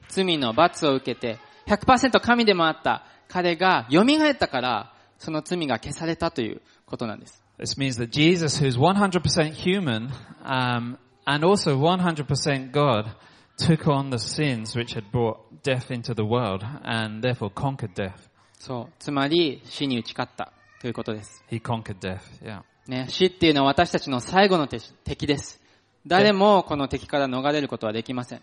[0.07, 1.37] 罪の罰を受けて
[1.67, 7.43] 100%神でもあった彼が蘇ったからその罪が消されたということなんです。
[7.59, 10.11] This means that Jesus, who's 100% human
[10.43, 13.11] um, and also 100% God,
[13.57, 18.29] took on the sins which had brought death into the world and therefore conquered death.
[18.63, 18.93] そう。
[18.97, 21.43] つまり死に打ち勝ったということです。
[21.51, 22.19] He conquered death.
[22.41, 22.61] Yeah.
[22.87, 25.61] ね、死っていうのは私たちの最後の敵敵です。
[26.07, 28.41] 誰もこの敵から逃れることはできません。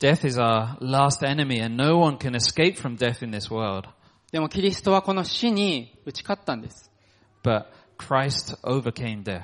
[0.00, 3.90] Death is our last enemy and no one can escape from death in this world.
[4.32, 6.90] でもキリストはこの死に打ち勝ったんです。
[7.42, 7.66] But
[7.98, 9.42] Christ overcame death.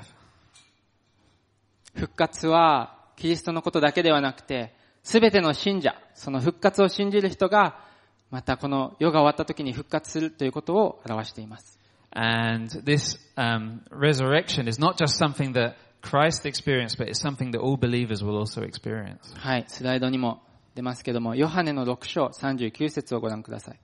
[1.94, 7.84] 復活はキリストのことだけではなくて、すべての信者、その復活を信じる人が、
[8.30, 11.78] またこの世が終わった時に復活するということを表しています。
[12.12, 17.76] And this um, resurrection is not just something that Christ experienced, but it's something that all
[17.76, 19.18] believers will also experience.
[19.36, 20.42] はい、スライドにも
[20.74, 23.80] 出ますけども、ヨハネの6章39節をご覧ください。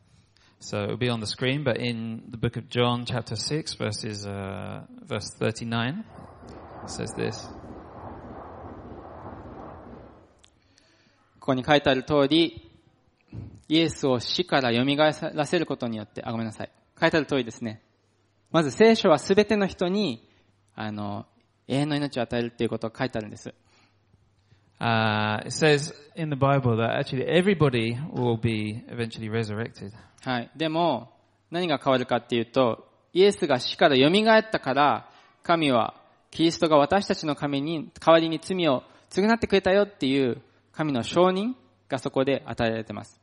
[0.61, 4.25] So it'll be on the screen, but in the book of John, chapter 6, verses,
[4.27, 6.05] uh, verse 39,
[6.85, 7.49] it says this.
[11.41, 12.72] ここに書いてある通り、
[13.69, 14.85] イエスを死から蘇
[15.35, 16.71] らせることによって、あ、ごめんなさい。
[17.01, 17.83] 書いてある通りですね。
[18.51, 20.29] まず聖書はすべての人に、
[20.75, 21.27] あの、
[21.69, 23.55] 永遠の命を与えるっていうことが書いてあるんです。
[24.79, 29.93] Uh, it says in the Bible that actually everybody will be eventually resurrected.
[30.23, 30.51] はい。
[30.57, 31.13] でも、
[31.51, 35.09] 何が変わるかっていうと、イエスが死から蘇ったから、
[35.43, 35.95] 神は、
[36.31, 40.43] キリストが私たちの神に、代わりに罪を償ってくれたよっていう、
[40.73, 41.53] 神の承認
[41.89, 43.22] がそこで与えられてます。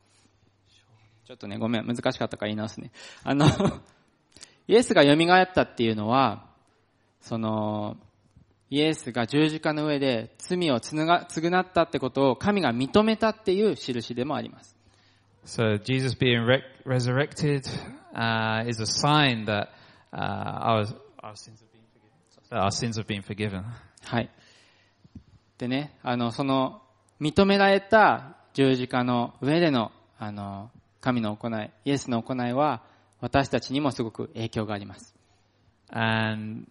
[1.29, 2.89] ちょっとね、ごめん、難しかったから言い直すね。
[3.23, 3.45] あの、
[4.67, 6.47] イエスが蘇ったっていうのは、
[7.21, 7.97] その、
[8.71, 14.75] イエスが十字架の上で罪を償ったってことを神が認めたっていう印でもあります。
[15.45, 17.61] So Jesus being re- resurrected
[18.15, 19.67] uh, is a sign that
[20.11, 20.87] uh, our,
[21.21, 22.09] our sins have been forgiven.
[22.49, 23.63] That our sins have been forgiven.
[24.03, 24.31] はい。
[25.59, 26.81] でね、あの、その、
[27.21, 32.83] 認められた十字架の上での、あの、神の行い、イエスの行いは、
[33.21, 35.15] 私たちにもすごく影響があります。
[35.91, 36.65] And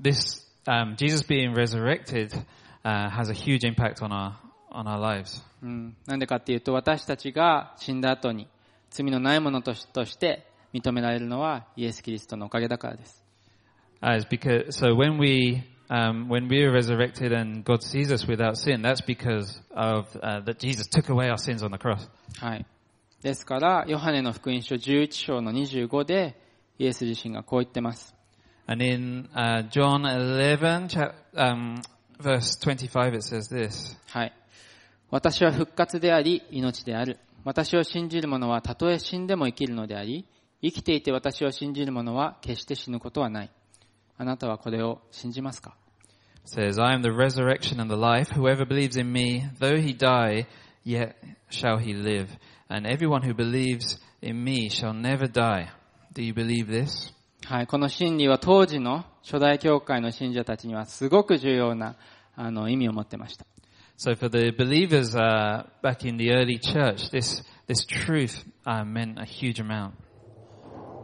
[0.00, 2.32] this um, Jesus being resurrected
[2.84, 4.34] uh, has a huge impact on our
[4.70, 5.42] on our lives.
[5.62, 5.96] うん。
[6.06, 8.48] なんでかっていうと、私たちが死んだ後に、
[8.90, 13.22] 罪のないものとして認められるのは、イエス・キリストのおかげだからです。
[14.02, 18.82] Uh, because so when we um, when we are resurrected and God sees us without sin,
[18.82, 22.08] that's because of uh, that Jesus took away our sins on the cross.
[22.38, 22.66] はい。
[23.26, 26.40] ですから、ヨハネの福音書11章の25で、
[26.78, 28.14] イエス自身がこう言ってます。
[28.68, 31.82] And in uh, John 11, chap- um,
[32.20, 33.98] verse 25, it says this.
[34.10, 34.32] はい。
[35.10, 37.18] 私は復活であり、命である。
[37.42, 40.24] 私を信じる者はたとえ死んでも生きるのであり、
[40.62, 43.50] 生きていて私を信じる者は決して死ぬことはない。
[44.18, 45.76] あなたはこれを信じますか
[46.44, 48.30] says, I am the resurrection and the life.
[48.30, 50.46] Whoever believes in me, though he die,
[50.84, 51.16] yet
[51.50, 52.28] shall he live.
[52.68, 55.68] And everyone who believes in me shall never die.
[56.12, 57.12] Do you believe this?
[57.44, 57.66] はい。
[57.66, 61.96] この真理は当時の初代教会の信者たちにはすごく重要な
[62.34, 63.46] あの意味を持ってました。
[63.98, 69.24] So for the believers uh, back in the early church, this this truth uh, meant a
[69.24, 69.92] huge amount.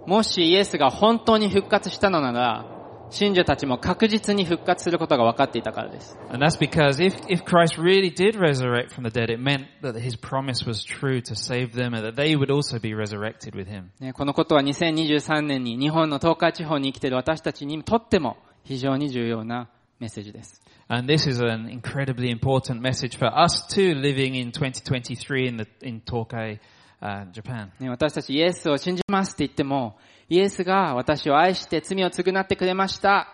[0.07, 2.82] もしイエスが本当に復活したのなら、
[3.13, 6.17] 信者たちも確実に復活することが分かっていたからです。
[6.31, 10.17] And that's because if, if Christ really did resurrect from the dead, it meant that his
[10.17, 13.91] promise was true to save them and that they would also be resurrected with him.
[14.01, 19.69] ね、このことは2023年に日本の東海地方に生きている私たちにとっても非常に重要な
[20.01, 20.63] メッセージです。
[20.89, 26.01] And this is an incredibly important message for us too, living in 2023 in, the, in
[26.01, 26.59] Tokai,
[27.03, 27.71] uh, Japan.
[27.79, 29.97] ね、私たちイエスを信じますって言っても、
[30.33, 33.29] イエスが私を愛して罪を償ってくれました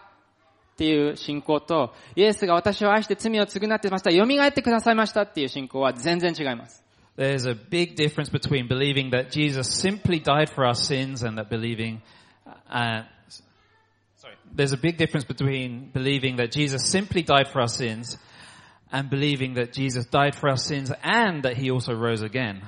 [0.72, 6.82] っていう信仰と、イエスが私を愛して罪を償ってました、蘇ってくださいましたっていう信仰は全然違います。
[7.16, 12.00] There's a big difference between believing that Jesus simply died for our sins and that believing,
[12.68, 13.04] uh,
[14.16, 18.18] sorry, there's a big difference between believing that Jesus simply died for our sins
[18.90, 22.60] and believing that Jesus died for our sins and that he also rose again.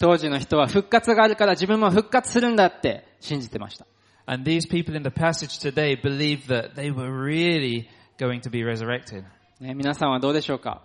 [0.00, 3.86] 当時の人は復活があるから自分も復活するんだって信じてました。
[4.26, 9.24] And these people in the passage today believed that they were really going to be resurrected.
[9.60, 10.82] ね、皆さんはどうでしょうか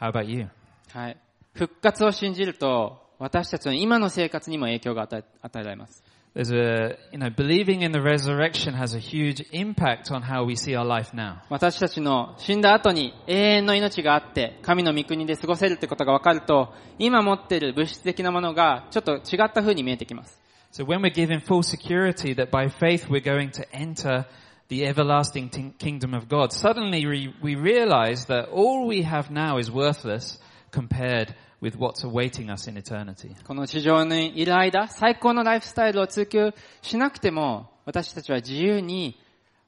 [0.00, 0.48] How about you?
[0.92, 1.16] はい。
[1.54, 6.04] 復活を信じると、私たちの今の生活にも影響が与え与えられます。
[6.34, 10.76] There's a, you know, believing in the resurrection has a huge impact on how we see
[10.76, 11.38] our life now.
[11.48, 20.40] 私たちの死んだ後に永遠の命があって、神の御国で過ごせるってことが分かると、今持っている物質的なものがちょっと違った風に見えてきます。
[20.71, 24.25] So when we're given full security that by faith we're going to enter
[24.69, 29.59] the everlasting ting- kingdom of God, suddenly we, we realize that all we have now
[29.59, 30.39] is worthless
[30.71, 33.35] compared with what's awaiting us in eternity.
[33.45, 39.17] この地上にいる間、最高のライフスタイルを追求しなくても、私たちは自由に、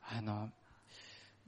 [0.09, 0.49] あの、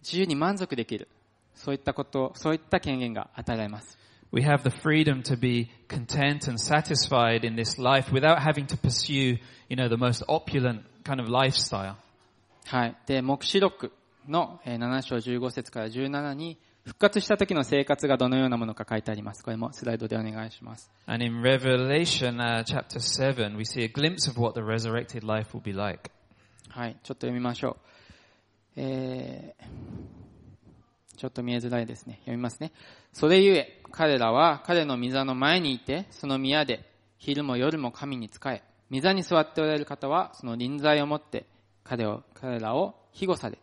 [0.03, 1.07] 自由に満足できる。
[1.55, 3.97] そういったこと、そういった権限が与えられます。
[4.31, 8.77] We have the freedom to be content and satisfied in this life without having to
[8.77, 9.37] pursue,
[9.69, 11.95] you know, the most opulent kind of lifestyle.
[12.65, 12.97] はい。
[13.05, 13.93] で、目視録
[14.27, 19.43] のえー7章15節から17に、復活した時の生活がどのようなものか書いてあります。
[19.43, 20.89] これもスライドでお願いします。
[21.05, 25.53] And in Revelation uh, chapter 7, we see a glimpse of what the resurrected life
[25.53, 26.09] will be like.
[26.69, 26.97] はい。
[27.03, 27.75] ちょっと読みましょう。
[28.77, 29.65] えー、
[31.22, 32.16] ちょっと見えづらいですね。
[32.22, 32.72] 読みますね。
[33.12, 36.84] それゆえ、彼らは彼の御座の前にいて、その宮で
[37.16, 41.46] 昼も夜も神に仕え、御座に座っておられる方は、その臨在をもって
[41.84, 43.60] 彼を、彼らを庇護される。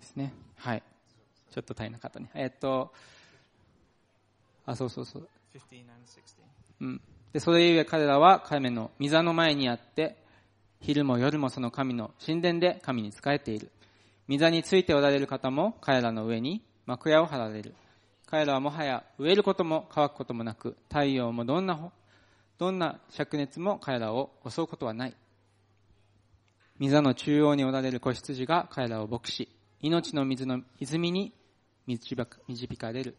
[0.00, 0.34] ですね。
[0.56, 0.82] はい。
[1.50, 2.28] ちょっと足りなかったね。
[2.34, 2.92] えーっと、
[4.66, 5.28] あ、そうそうそう。
[5.54, 6.82] 15 and 16.
[6.82, 7.00] うん。
[7.32, 10.27] で、それゆえ彼らは神の御座の前にあって、
[10.80, 13.70] 昼も夜もその神の神殿で神に仕えている。
[14.28, 17.74] 御座についておられる方も彼らの上に幕屋を張られる。
[18.26, 21.90] 彼らはもはや植えることも乾くこともなく、太陽もどんな、
[22.58, 25.16] どんな灼熱も彼らを襲うことはない。
[26.78, 29.48] 御座の中央におられる子羊が彼らを牧し、
[29.80, 31.32] 命の水の泉に
[31.86, 32.16] 導
[32.76, 33.16] かれる。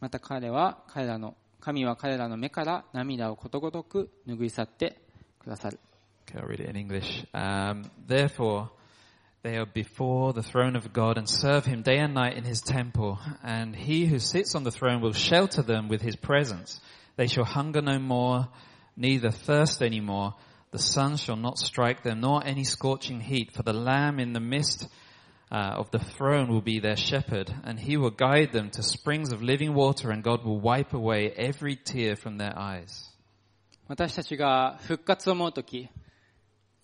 [0.00, 5.00] また彼は彼らの、神は彼らの目から涙をことごとく拭い去って
[5.40, 5.80] くださる。
[6.29, 7.25] Okay, I'll read it in English.
[7.33, 8.69] Um, Therefore,
[9.41, 12.61] they are before the throne of God and serve him day and night in his
[12.61, 13.19] temple.
[13.43, 16.79] And he who sits on the throne will shelter them with his presence.
[17.15, 18.49] They shall hunger no more,
[18.97, 20.35] neither thirst any more.
[20.71, 23.53] The sun shall not strike them, nor any scorching heat.
[23.53, 24.87] For the Lamb in the midst
[25.51, 29.31] uh, of the throne will be their shepherd, and he will guide them to springs
[29.31, 33.05] of living water, and God will wipe away every tear from their eyes.
[33.87, 35.89] 私たちが復活を思うとき、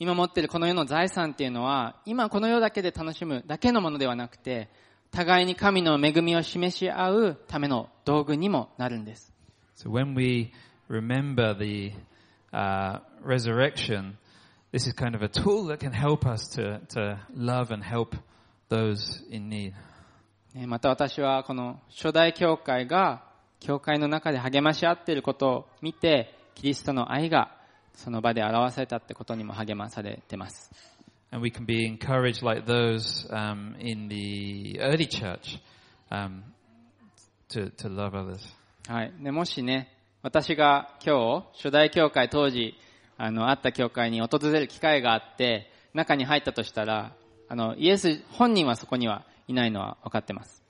[0.00, 4.70] 今持っているこの世の財産っていうのは、今この世だけで楽しむだけのものではなくて、
[5.10, 9.30] 互いに神の恵みを示し合うための道具にもなるんです。
[9.76, 10.52] So when we
[10.88, 11.92] remember the
[12.50, 14.16] uh, resurrection,
[14.72, 18.16] this is kind of a tool that can help us to, to love and help
[18.70, 19.74] those in need.
[20.54, 23.22] ねまた私はこの初代教会が
[23.60, 27.59] 教会の中で励まし合っていることを見て、キリストの愛が
[27.94, 30.70] その場で表されたってことにも励まされてます。
[31.32, 35.60] And we can be encouraged like those um, in the early church
[36.10, 36.42] um,
[37.50, 38.40] to, to love others.
[38.88, 39.12] はい。
[39.22, 42.74] で、もしね、私が今日、初代教会当時、
[43.16, 47.12] あの、あった教会に訪れる機会があって、中に入ったとしたら、
[47.48, 50.62] あの、イエス本人はそこにはいないのは分かってます。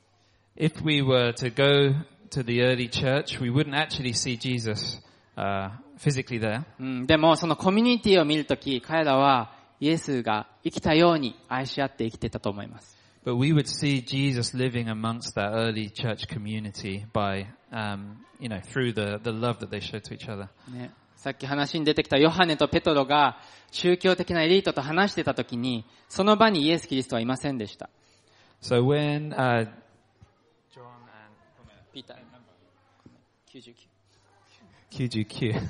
[0.56, 1.94] If we were to go
[2.30, 5.00] to the early church, we wouldn't actually see Jesus
[5.36, 6.64] uh, physically there.
[6.78, 12.96] うん、でも、そのコミュニティを見るとき、彼らはイエスが生きたように愛し合って生きてたと思います。
[13.24, 18.94] But we would see Jesus living amongst that early church community by, um, you know, through
[18.94, 20.48] the, the love that they showed to each other.
[20.72, 23.38] ね、さっき話に出てきたヨハネとペトロが
[23.70, 27.90] 宗教的なエリートと話してたときに、その場にイエス・キリストはいませんでした。
[28.62, 29.68] So when uh,
[30.72, 31.36] John and
[31.92, 33.89] ピーター、
[34.90, 35.20] 99。
[35.24, 35.68] QGQ.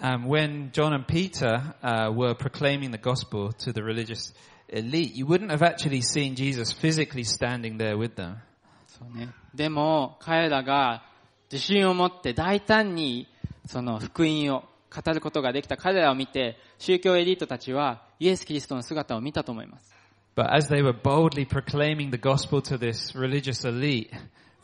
[0.00, 4.32] um, when John and Peter uh, were proclaiming the gospel to the religious
[4.68, 8.36] elite, you wouldn't have actually seen Jesus physically standing there with them.
[8.86, 9.28] そうね。
[9.54, 11.04] でも、彼らが
[11.52, 13.28] 自信を持って大胆に
[13.66, 19.94] その福音を語ることができた彼らを見て、宗教エリートたちはイエス・キリストの姿を見たと思います。
[20.34, 24.10] But as they were boldly proclaiming the gospel to this religious elite,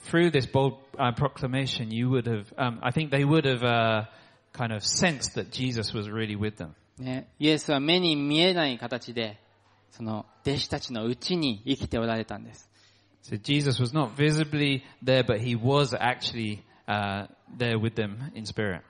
[0.04, 4.04] through this bold uh, proclamation, you would have, um, I think they would have uh,
[4.52, 6.74] kind of sensed that Jesus was really with them.
[6.98, 9.40] ね、イエスは目に見えない形で、
[9.90, 12.70] その弟子たちのうちに生きておられたんです。
[13.24, 17.26] So Jesus was not visibly there, but he was actually uh,
[17.56, 18.82] there with them in spirit.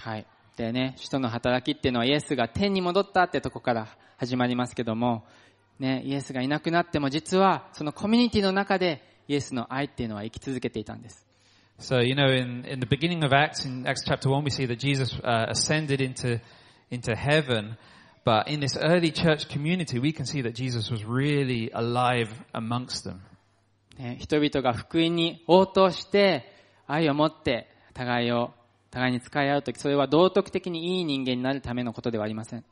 [0.00, 0.26] はい。
[0.56, 5.24] でね、使徒の働きっていうのはイエスが天に戻ったってとこから始まりますけども、
[5.78, 11.26] ね、イエスがいなくなっても実はそのコミュニティの中でイエスの愛っていうのは生き続けていたんです。
[11.78, 14.78] So, you know, in, in the beginning of Acts, in Acts chapter 1, we see that
[14.78, 16.40] Jesus uh, ascended into,
[16.90, 17.76] into heaven.
[18.24, 23.04] But in this early church community, we can see that Jesus was really alive amongst
[23.04, 23.20] them.
[23.98, 26.52] ね、人々が福音に応答して
[26.86, 28.52] 愛を持って互いを
[28.90, 32.64] 互いに使い合うとき、それは道徳的にいい人間になるためのことではありません。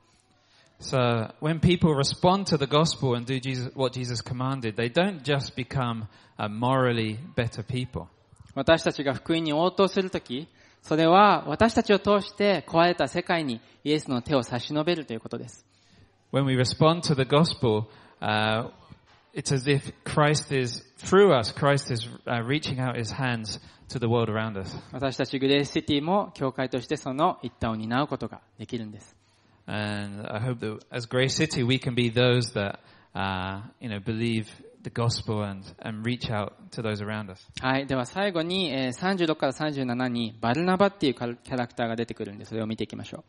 [0.83, 5.23] So when people respond to the gospel and do Jesus, what Jesus commanded, they don't
[5.23, 6.09] just become
[6.39, 8.09] uh, morally better people.
[8.55, 10.49] 私たちが福音に応答するとき、
[10.83, 15.65] それは私たちを通して壊れた世界にイエスの手を差し伸べるということです。
[16.33, 17.87] When we respond to the gospel,
[18.21, 18.71] uh,
[19.33, 24.01] it's as if Christ is, through us, Christ is uh, reaching out his hands to
[24.01, 24.77] the world around us.
[24.93, 29.22] 私たちグレースシティも教会としてその一端を担うことができるんです。
[29.68, 32.80] And I hope that as Grace City, we can be those that,
[33.14, 34.48] uh, you know, believe
[34.84, 37.46] the gospel and, and reach out to those around us.
[37.62, 37.86] はい。
[37.88, 43.24] では最後に、えー36から37にバルナバっていうキャラクターが出てくるんで、それを見ていきましょう。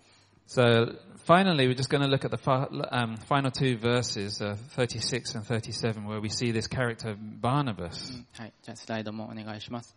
[0.48, 0.96] So
[1.26, 5.34] finally, we're just going to look at the fi- um, final two verses, uh, 36
[5.36, 8.24] and 37, where we see this character Barnabas.
[8.32, 8.52] はい。
[8.62, 9.94] じゃあスライドもお願いします。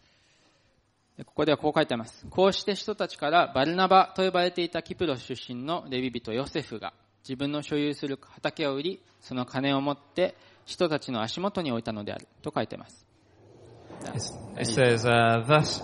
[1.17, 2.27] でここではこう書いてあります。
[2.29, 6.93] こうして人たちからバルナバと呼ばれていたキプロス出身のレビ人ヨセフが
[7.23, 10.37] 自分の所有する畑を売り、その金を持って
[10.67, 13.07] 人たちの足元に置いたのであると書いています。
[14.59, 15.83] It says, uh, thus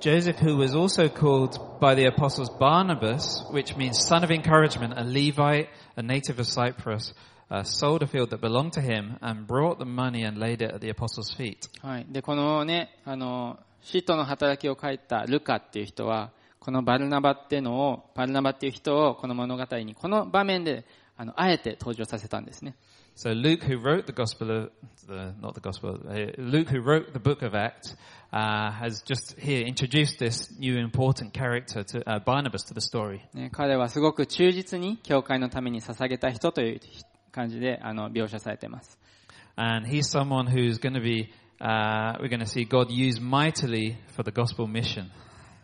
[0.00, 5.02] Joseph, who was also called by the apostles Barnabas, which means son of encouragement, a
[5.02, 7.14] Levite, a native of Cyprus,
[7.50, 10.72] uh, sold a field that belonged to him and brought the money and laid it
[10.72, 11.70] at the apostles' feet.
[11.80, 12.06] はい。
[12.10, 22.74] で、このね、あの、使徒の働きを書いたルカっていう人は、このバルナバっていうのを、バルナバっていう人をこの物語に、この場面で、あの、あえて登場させたんですね。
[23.14, 24.70] So Luke, who wrote the gospel of,
[25.06, 27.94] the, not the gospel, uh, Luke, who wrote the book of Acts,
[28.32, 33.20] uh, has just here introduced this new important character to uh, Barnabas to the story.
[33.34, 36.80] ね、彼はすごく忠実に教会のために捧げた人という
[37.30, 38.98] 感じで、あの、描写されています。
[39.56, 44.22] And he's someone who's going to be, uh, we're going to see God use mightily for
[44.22, 45.06] the gospel mission.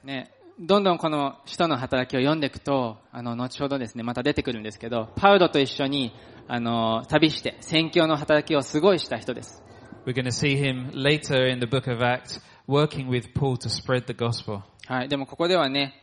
[0.04, 6.12] ね、どんどんこの使徒の働きを読んでいくと、あの、後ほどですね、また出てくるんですけど、パウロと一緒に、
[6.48, 9.62] あの、旅して、宣教の働きをすごいした人です。
[10.06, 14.06] We're going to see him later in the book of Acts working with Paul to spread
[14.06, 14.60] the gospel.
[14.86, 15.08] はい。
[15.08, 15.94] でもここではね、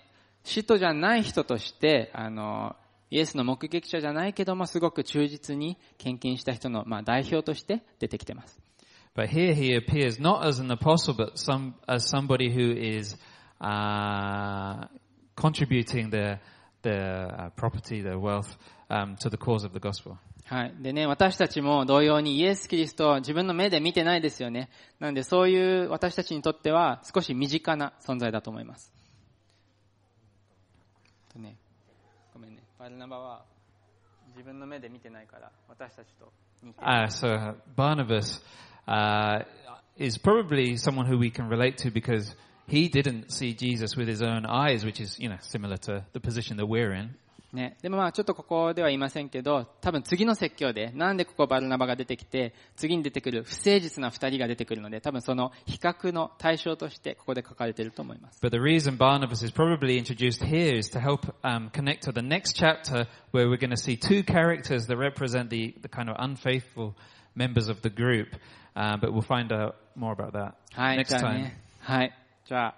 [0.44, 2.76] 使徒じゃない人として、あの、
[3.10, 8.60] イエスの目撃者じゃないけども、すごく忠実に献金した人の、まあ、代表として出てきてます。
[9.18, 13.18] But here he appears not as an apostle, but some, as somebody who is,
[13.60, 14.86] uh,
[15.36, 16.40] contributing their,
[16.84, 18.56] their uh, property, their wealth,
[18.92, 20.20] um, to the cause of the gospel.
[20.46, 20.76] はい。
[20.80, 24.70] でね、私たちも同様にイエス・キリストを自分の目で見てないですよね。
[25.00, 28.94] なんでそういう私たちにとっては少し身近な存在だと思います。
[31.34, 31.58] とね、
[32.36, 32.62] ごめんね。
[32.78, 33.46] バルナンバーは
[34.37, 36.87] 自分の目で見てないから私たちと似てる。
[36.87, 38.41] Uh, so Barnabas
[38.87, 39.45] uh,
[39.97, 42.35] is probably someone who we can relate to because
[42.67, 46.21] he didn't see Jesus with his own eyes, which is, you know, similar to the
[46.21, 47.15] position that we're in.
[47.54, 47.78] ね。
[47.82, 58.40] でもまあちょっとここでは言いませんけど、多分次の説教で、なんでここバルナバが出てきて、次に出てくる不誠実な二人が出てくるので、多分その比較の対象としてここで書かれていると思います。
[58.42, 62.56] But the reason Barnabas is probably introduced here is to help um, connect to the next
[62.56, 66.96] chapter where we're going to see two characters that represent the, the kind of unfaithful
[67.36, 68.36] members of the group.
[68.76, 71.34] Uh, but we'll find out more about that はい、next time.
[71.34, 71.62] ね。
[71.80, 72.14] はい。
[72.46, 72.76] じゃあ、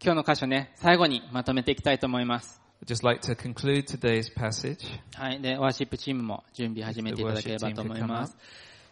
[0.00, 2.61] 今日の箇所ね、最後にまとめていきたいと思います。
[2.84, 4.78] Just like to conclude today's passage.
[5.14, 5.40] はい。
[5.40, 8.36] で、ワーシップチームも準備始めていただければと思います。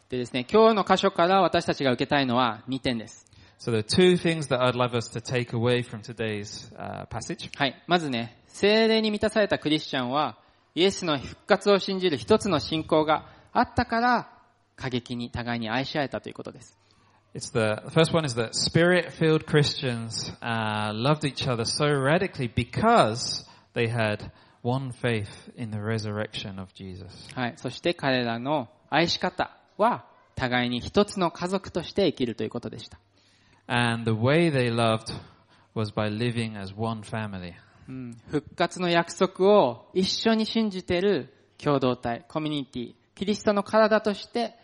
[0.09, 3.27] でですね、今日の箇所から私たちが受けたいのは2点です。
[3.59, 7.51] So there are two things that I'd love us to take away from today's uh, passage.
[7.57, 7.83] はい。
[7.89, 10.39] まずね、精霊に満たされたクリスチャンは、
[10.75, 14.31] イエスの復活を信じる一つの信仰があったから、
[14.77, 16.79] 過激に互いに愛し合えたということです。
[17.35, 23.45] It's the, the first one is that spirit-filled Christians uh, loved each other so radically because
[23.75, 24.31] they had
[24.63, 27.07] one faith in the resurrection of Jesus.
[27.35, 27.55] はい。
[27.57, 30.05] そして彼らの愛し方は、
[30.35, 32.99] 互いに一つの家族として生きるということでした。
[33.67, 35.13] And the way they loved
[35.75, 37.55] was by living as one family.
[37.89, 44.55] うん復活の約束を一緒に信じている共同体、コミュニティ、キリストの体として、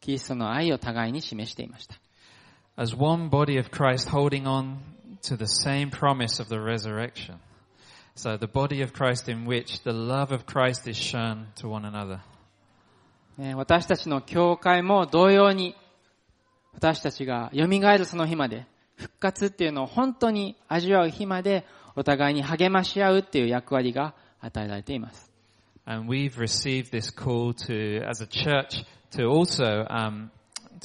[0.00, 1.96] キリストの愛を互いに示していました。
[2.76, 4.76] As one body of Christ holding on
[5.22, 7.38] to the same promise of the resurrection.
[8.18, 11.84] So the body of Christ in which the love of Christ is shown to one
[11.84, 12.18] another.
[13.38, 15.76] ね私たちの教会も同様に、
[16.74, 18.66] 私たちが蘇るその日まで、
[18.96, 21.64] 復活っていうのを本当に味わう日まで、
[21.94, 25.30] お互いに励まし合うっていう役割が与えられています。
[25.86, 30.30] And we've received this call to, as a church, to also um,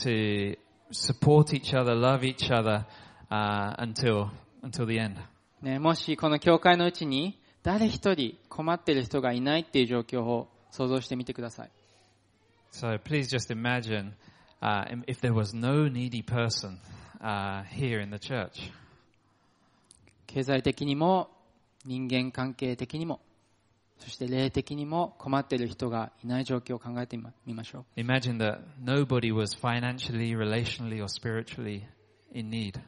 [0.04, 0.56] to
[0.92, 2.86] support each other, love each other
[3.32, 4.30] uh, until
[4.62, 5.18] until the end.
[5.64, 11.72] ね、もしこの教会のうちに誰一人困っている人がいないっていう状況を想像してみてください。
[12.74, 14.12] So please just imagine
[14.62, 16.80] uh, if there was no needy person
[17.22, 18.74] uh, here in the church.
[20.28, 21.30] 経済的にも
[21.86, 23.22] 人間関係的にも
[24.00, 31.86] そして霊的にも困っている人がいない状況を考えてみましょう Imagine that nobody was financially, relationally, or spiritually
[32.34, 32.82] in need.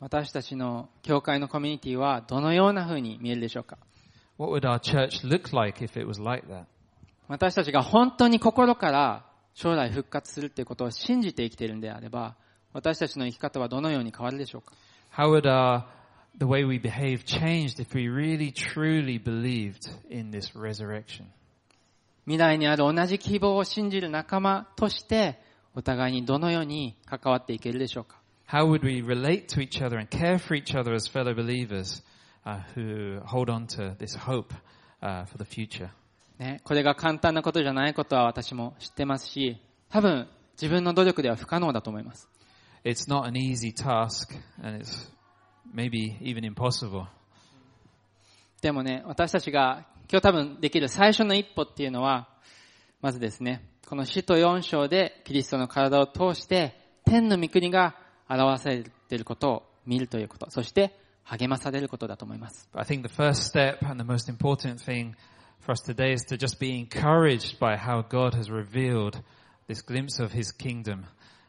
[0.00, 3.76] 私たちの教会のコミュニティはどのような風に見えるでしょうか
[4.38, 6.64] ？What would our church look like if it was like that?
[7.28, 9.24] 私たちが本当に心から
[9.54, 12.34] 将来復活するっていうことを信じて生きているんであれば
[12.72, 14.72] 私たちの生き方はどのように変わるでしょうか
[15.14, 15.82] ？How would our
[16.38, 21.26] the way we behave changed if we really truly believed in this resurrection?
[22.24, 25.38] 未来にある同じ希望を信じる仲間として
[25.74, 28.19] お互いにどのように関わっていけるでしょうか？
[28.50, 32.02] How would we relate to each other and care for each other as fellow believers
[32.44, 34.52] uh, who hold on to this hope
[35.00, 35.88] uh, for the future?
[36.40, 39.56] ね、これが簡単なことじゃないことは私も知ってますし、
[39.88, 40.26] 多分
[40.60, 42.28] 自分の努力では不可能だと思います。
[42.84, 45.08] It's not an easy task, and it's
[45.72, 47.06] maybe even impossible.
[48.62, 52.26] でもね、私たちが今日多分できる最初の一歩っていうのは、
[53.00, 56.74] まずですね、この死と四章でキリストの体を通して
[57.04, 57.94] 天の御国が
[58.36, 62.68] 表されていることを見るということ、そして励まされることだと思います。
[62.74, 65.14] I think the first step and the most important thing
[65.60, 69.20] for us today is to just be encouraged by how God has revealed
[69.68, 71.06] this glimpse of His kingdom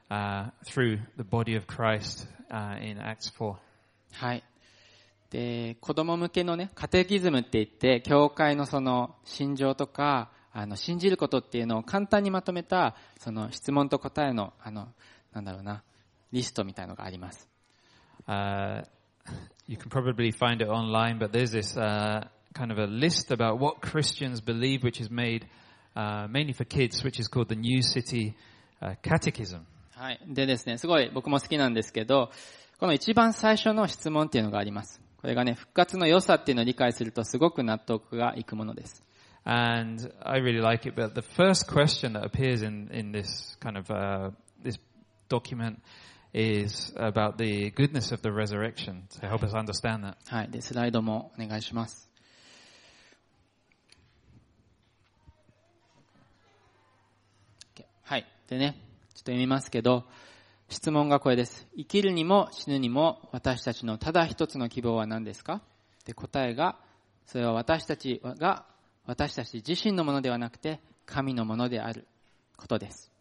[0.09, 3.55] uh, through the body of Christ uh, in Acts 4.
[4.13, 4.43] はい。
[5.29, 14.89] で、子供向けのね、カテキズムって言って、教会のその心情とか、あの、信じることっていうのを簡単にまとめた、その質問と答えの、あの、
[15.31, 15.83] なんだろうな、
[16.31, 17.47] リストみたいのがあります。
[18.27, 18.83] Uh,
[19.67, 23.59] you can probably find it online, but there's this uh, kind of a list about
[23.59, 25.47] what Christians believe, which is made
[25.95, 28.35] uh, mainly for kids, which is called the New City
[28.81, 29.61] uh, Catechism.
[29.95, 30.19] はい。
[30.27, 32.31] でですね、すごい僕も好きなんですけど、
[32.79, 35.01] この一番最初の質問っていうのがあります。
[35.17, 39.03] これがね、復活の良さっていうのを理解するとすごく納得がいくものです。
[39.43, 43.91] And I really like it, but the first question that appears in, in this kind of,
[43.91, 44.31] uh,
[44.63, 44.79] this
[45.29, 45.79] document
[46.33, 50.15] is about the goodness of the resurrection to help us understand that.
[50.27, 50.49] はい。
[50.49, 52.09] で、スライドもお願いします。
[58.03, 58.25] はい。
[58.47, 60.05] でね、ちょっと読みますけど、
[60.69, 61.67] 質問がこれです。
[61.75, 65.61] 生きるにも死ぬにも私たちのただ一つの希望は何ですか？
[66.05, 66.77] で答えが、
[67.25, 68.65] それは私たちが、
[69.05, 72.07] 私たち自身のものではなくて、神のものである
[72.55, 73.11] ことです。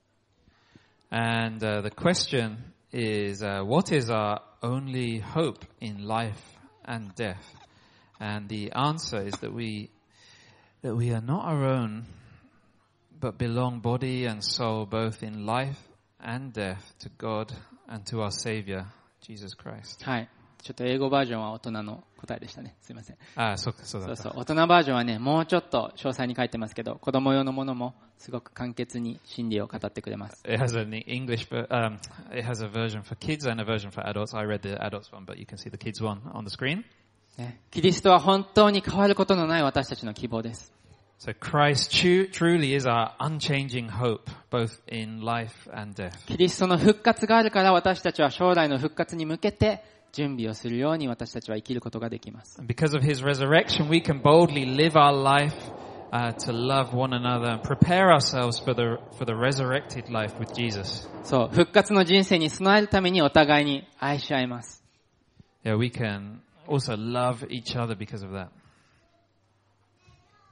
[1.11, 2.56] And uh, the question
[2.91, 6.41] is, uh, what is our only hope in life
[6.84, 7.45] and death?
[8.19, 9.91] And the answer is that we
[10.82, 12.05] that we are not our own,
[13.19, 15.80] but belong body and soul both in life
[16.19, 17.51] and death to God
[17.88, 18.86] and to our Savior,
[19.21, 20.03] Jesus Christ.
[20.05, 20.30] はい。
[20.61, 22.76] ちょっと英語バージョンは大人の 答えでしたね。
[22.80, 23.16] すいません。
[23.36, 24.32] Ah, so, so そう that's そう。
[24.36, 30.42] 大人バージョンはね、もうちょっと詳細に書いてますけど、子供用のものもすごく簡潔に真理を語ってくれます。
[30.44, 31.96] It has an English, um,
[32.32, 34.36] it has a version for kids and a version for adults.
[34.36, 36.84] I read the adults one, but you can see the kids one on the screen.
[37.38, 40.72] ね、キリストは本当に変わることのない私たちの希望です。
[41.20, 46.12] So Christ tru- truly is our unchanging hope, both in life and death.
[46.26, 52.61] キリストの復活があるから私たちは将来の復活に向けて準備をするように私たちは生きることができます。
[52.62, 55.54] Because of his resurrection, we can boldly live our life
[56.12, 60.52] uh, to love one another and prepare ourselves for the, for the resurrected life with
[60.54, 61.08] Jesus.
[61.24, 64.82] そう、復活の人生に備えるためにお互いに愛し合います。
[65.64, 68.48] Yeah, we can also love each other because of that.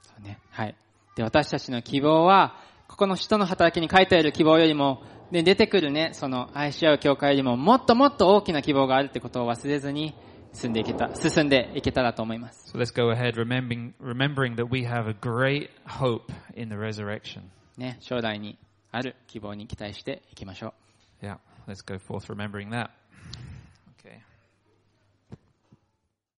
[0.01, 0.39] そうね。
[0.51, 0.75] はい。
[1.15, 2.55] で、私たちの希望は、
[2.87, 10.15] ここの使徒の働きに書いてある希望よりも、で、出てくるね、その愛し合う教会よりも、もっともっと大きな希望があるってことを忘れずに、
[10.53, 12.75] 進んでいけた、進んでいけたらと思います。
[12.75, 17.43] So let's go ahead remembering, remembering that we have a great hope in the resurrection.
[17.77, 18.57] ね、将来に
[18.91, 20.73] ある希望に期待していきましょ
[21.21, 21.25] う。
[21.25, 22.89] Yeah, let's go forth remembering that.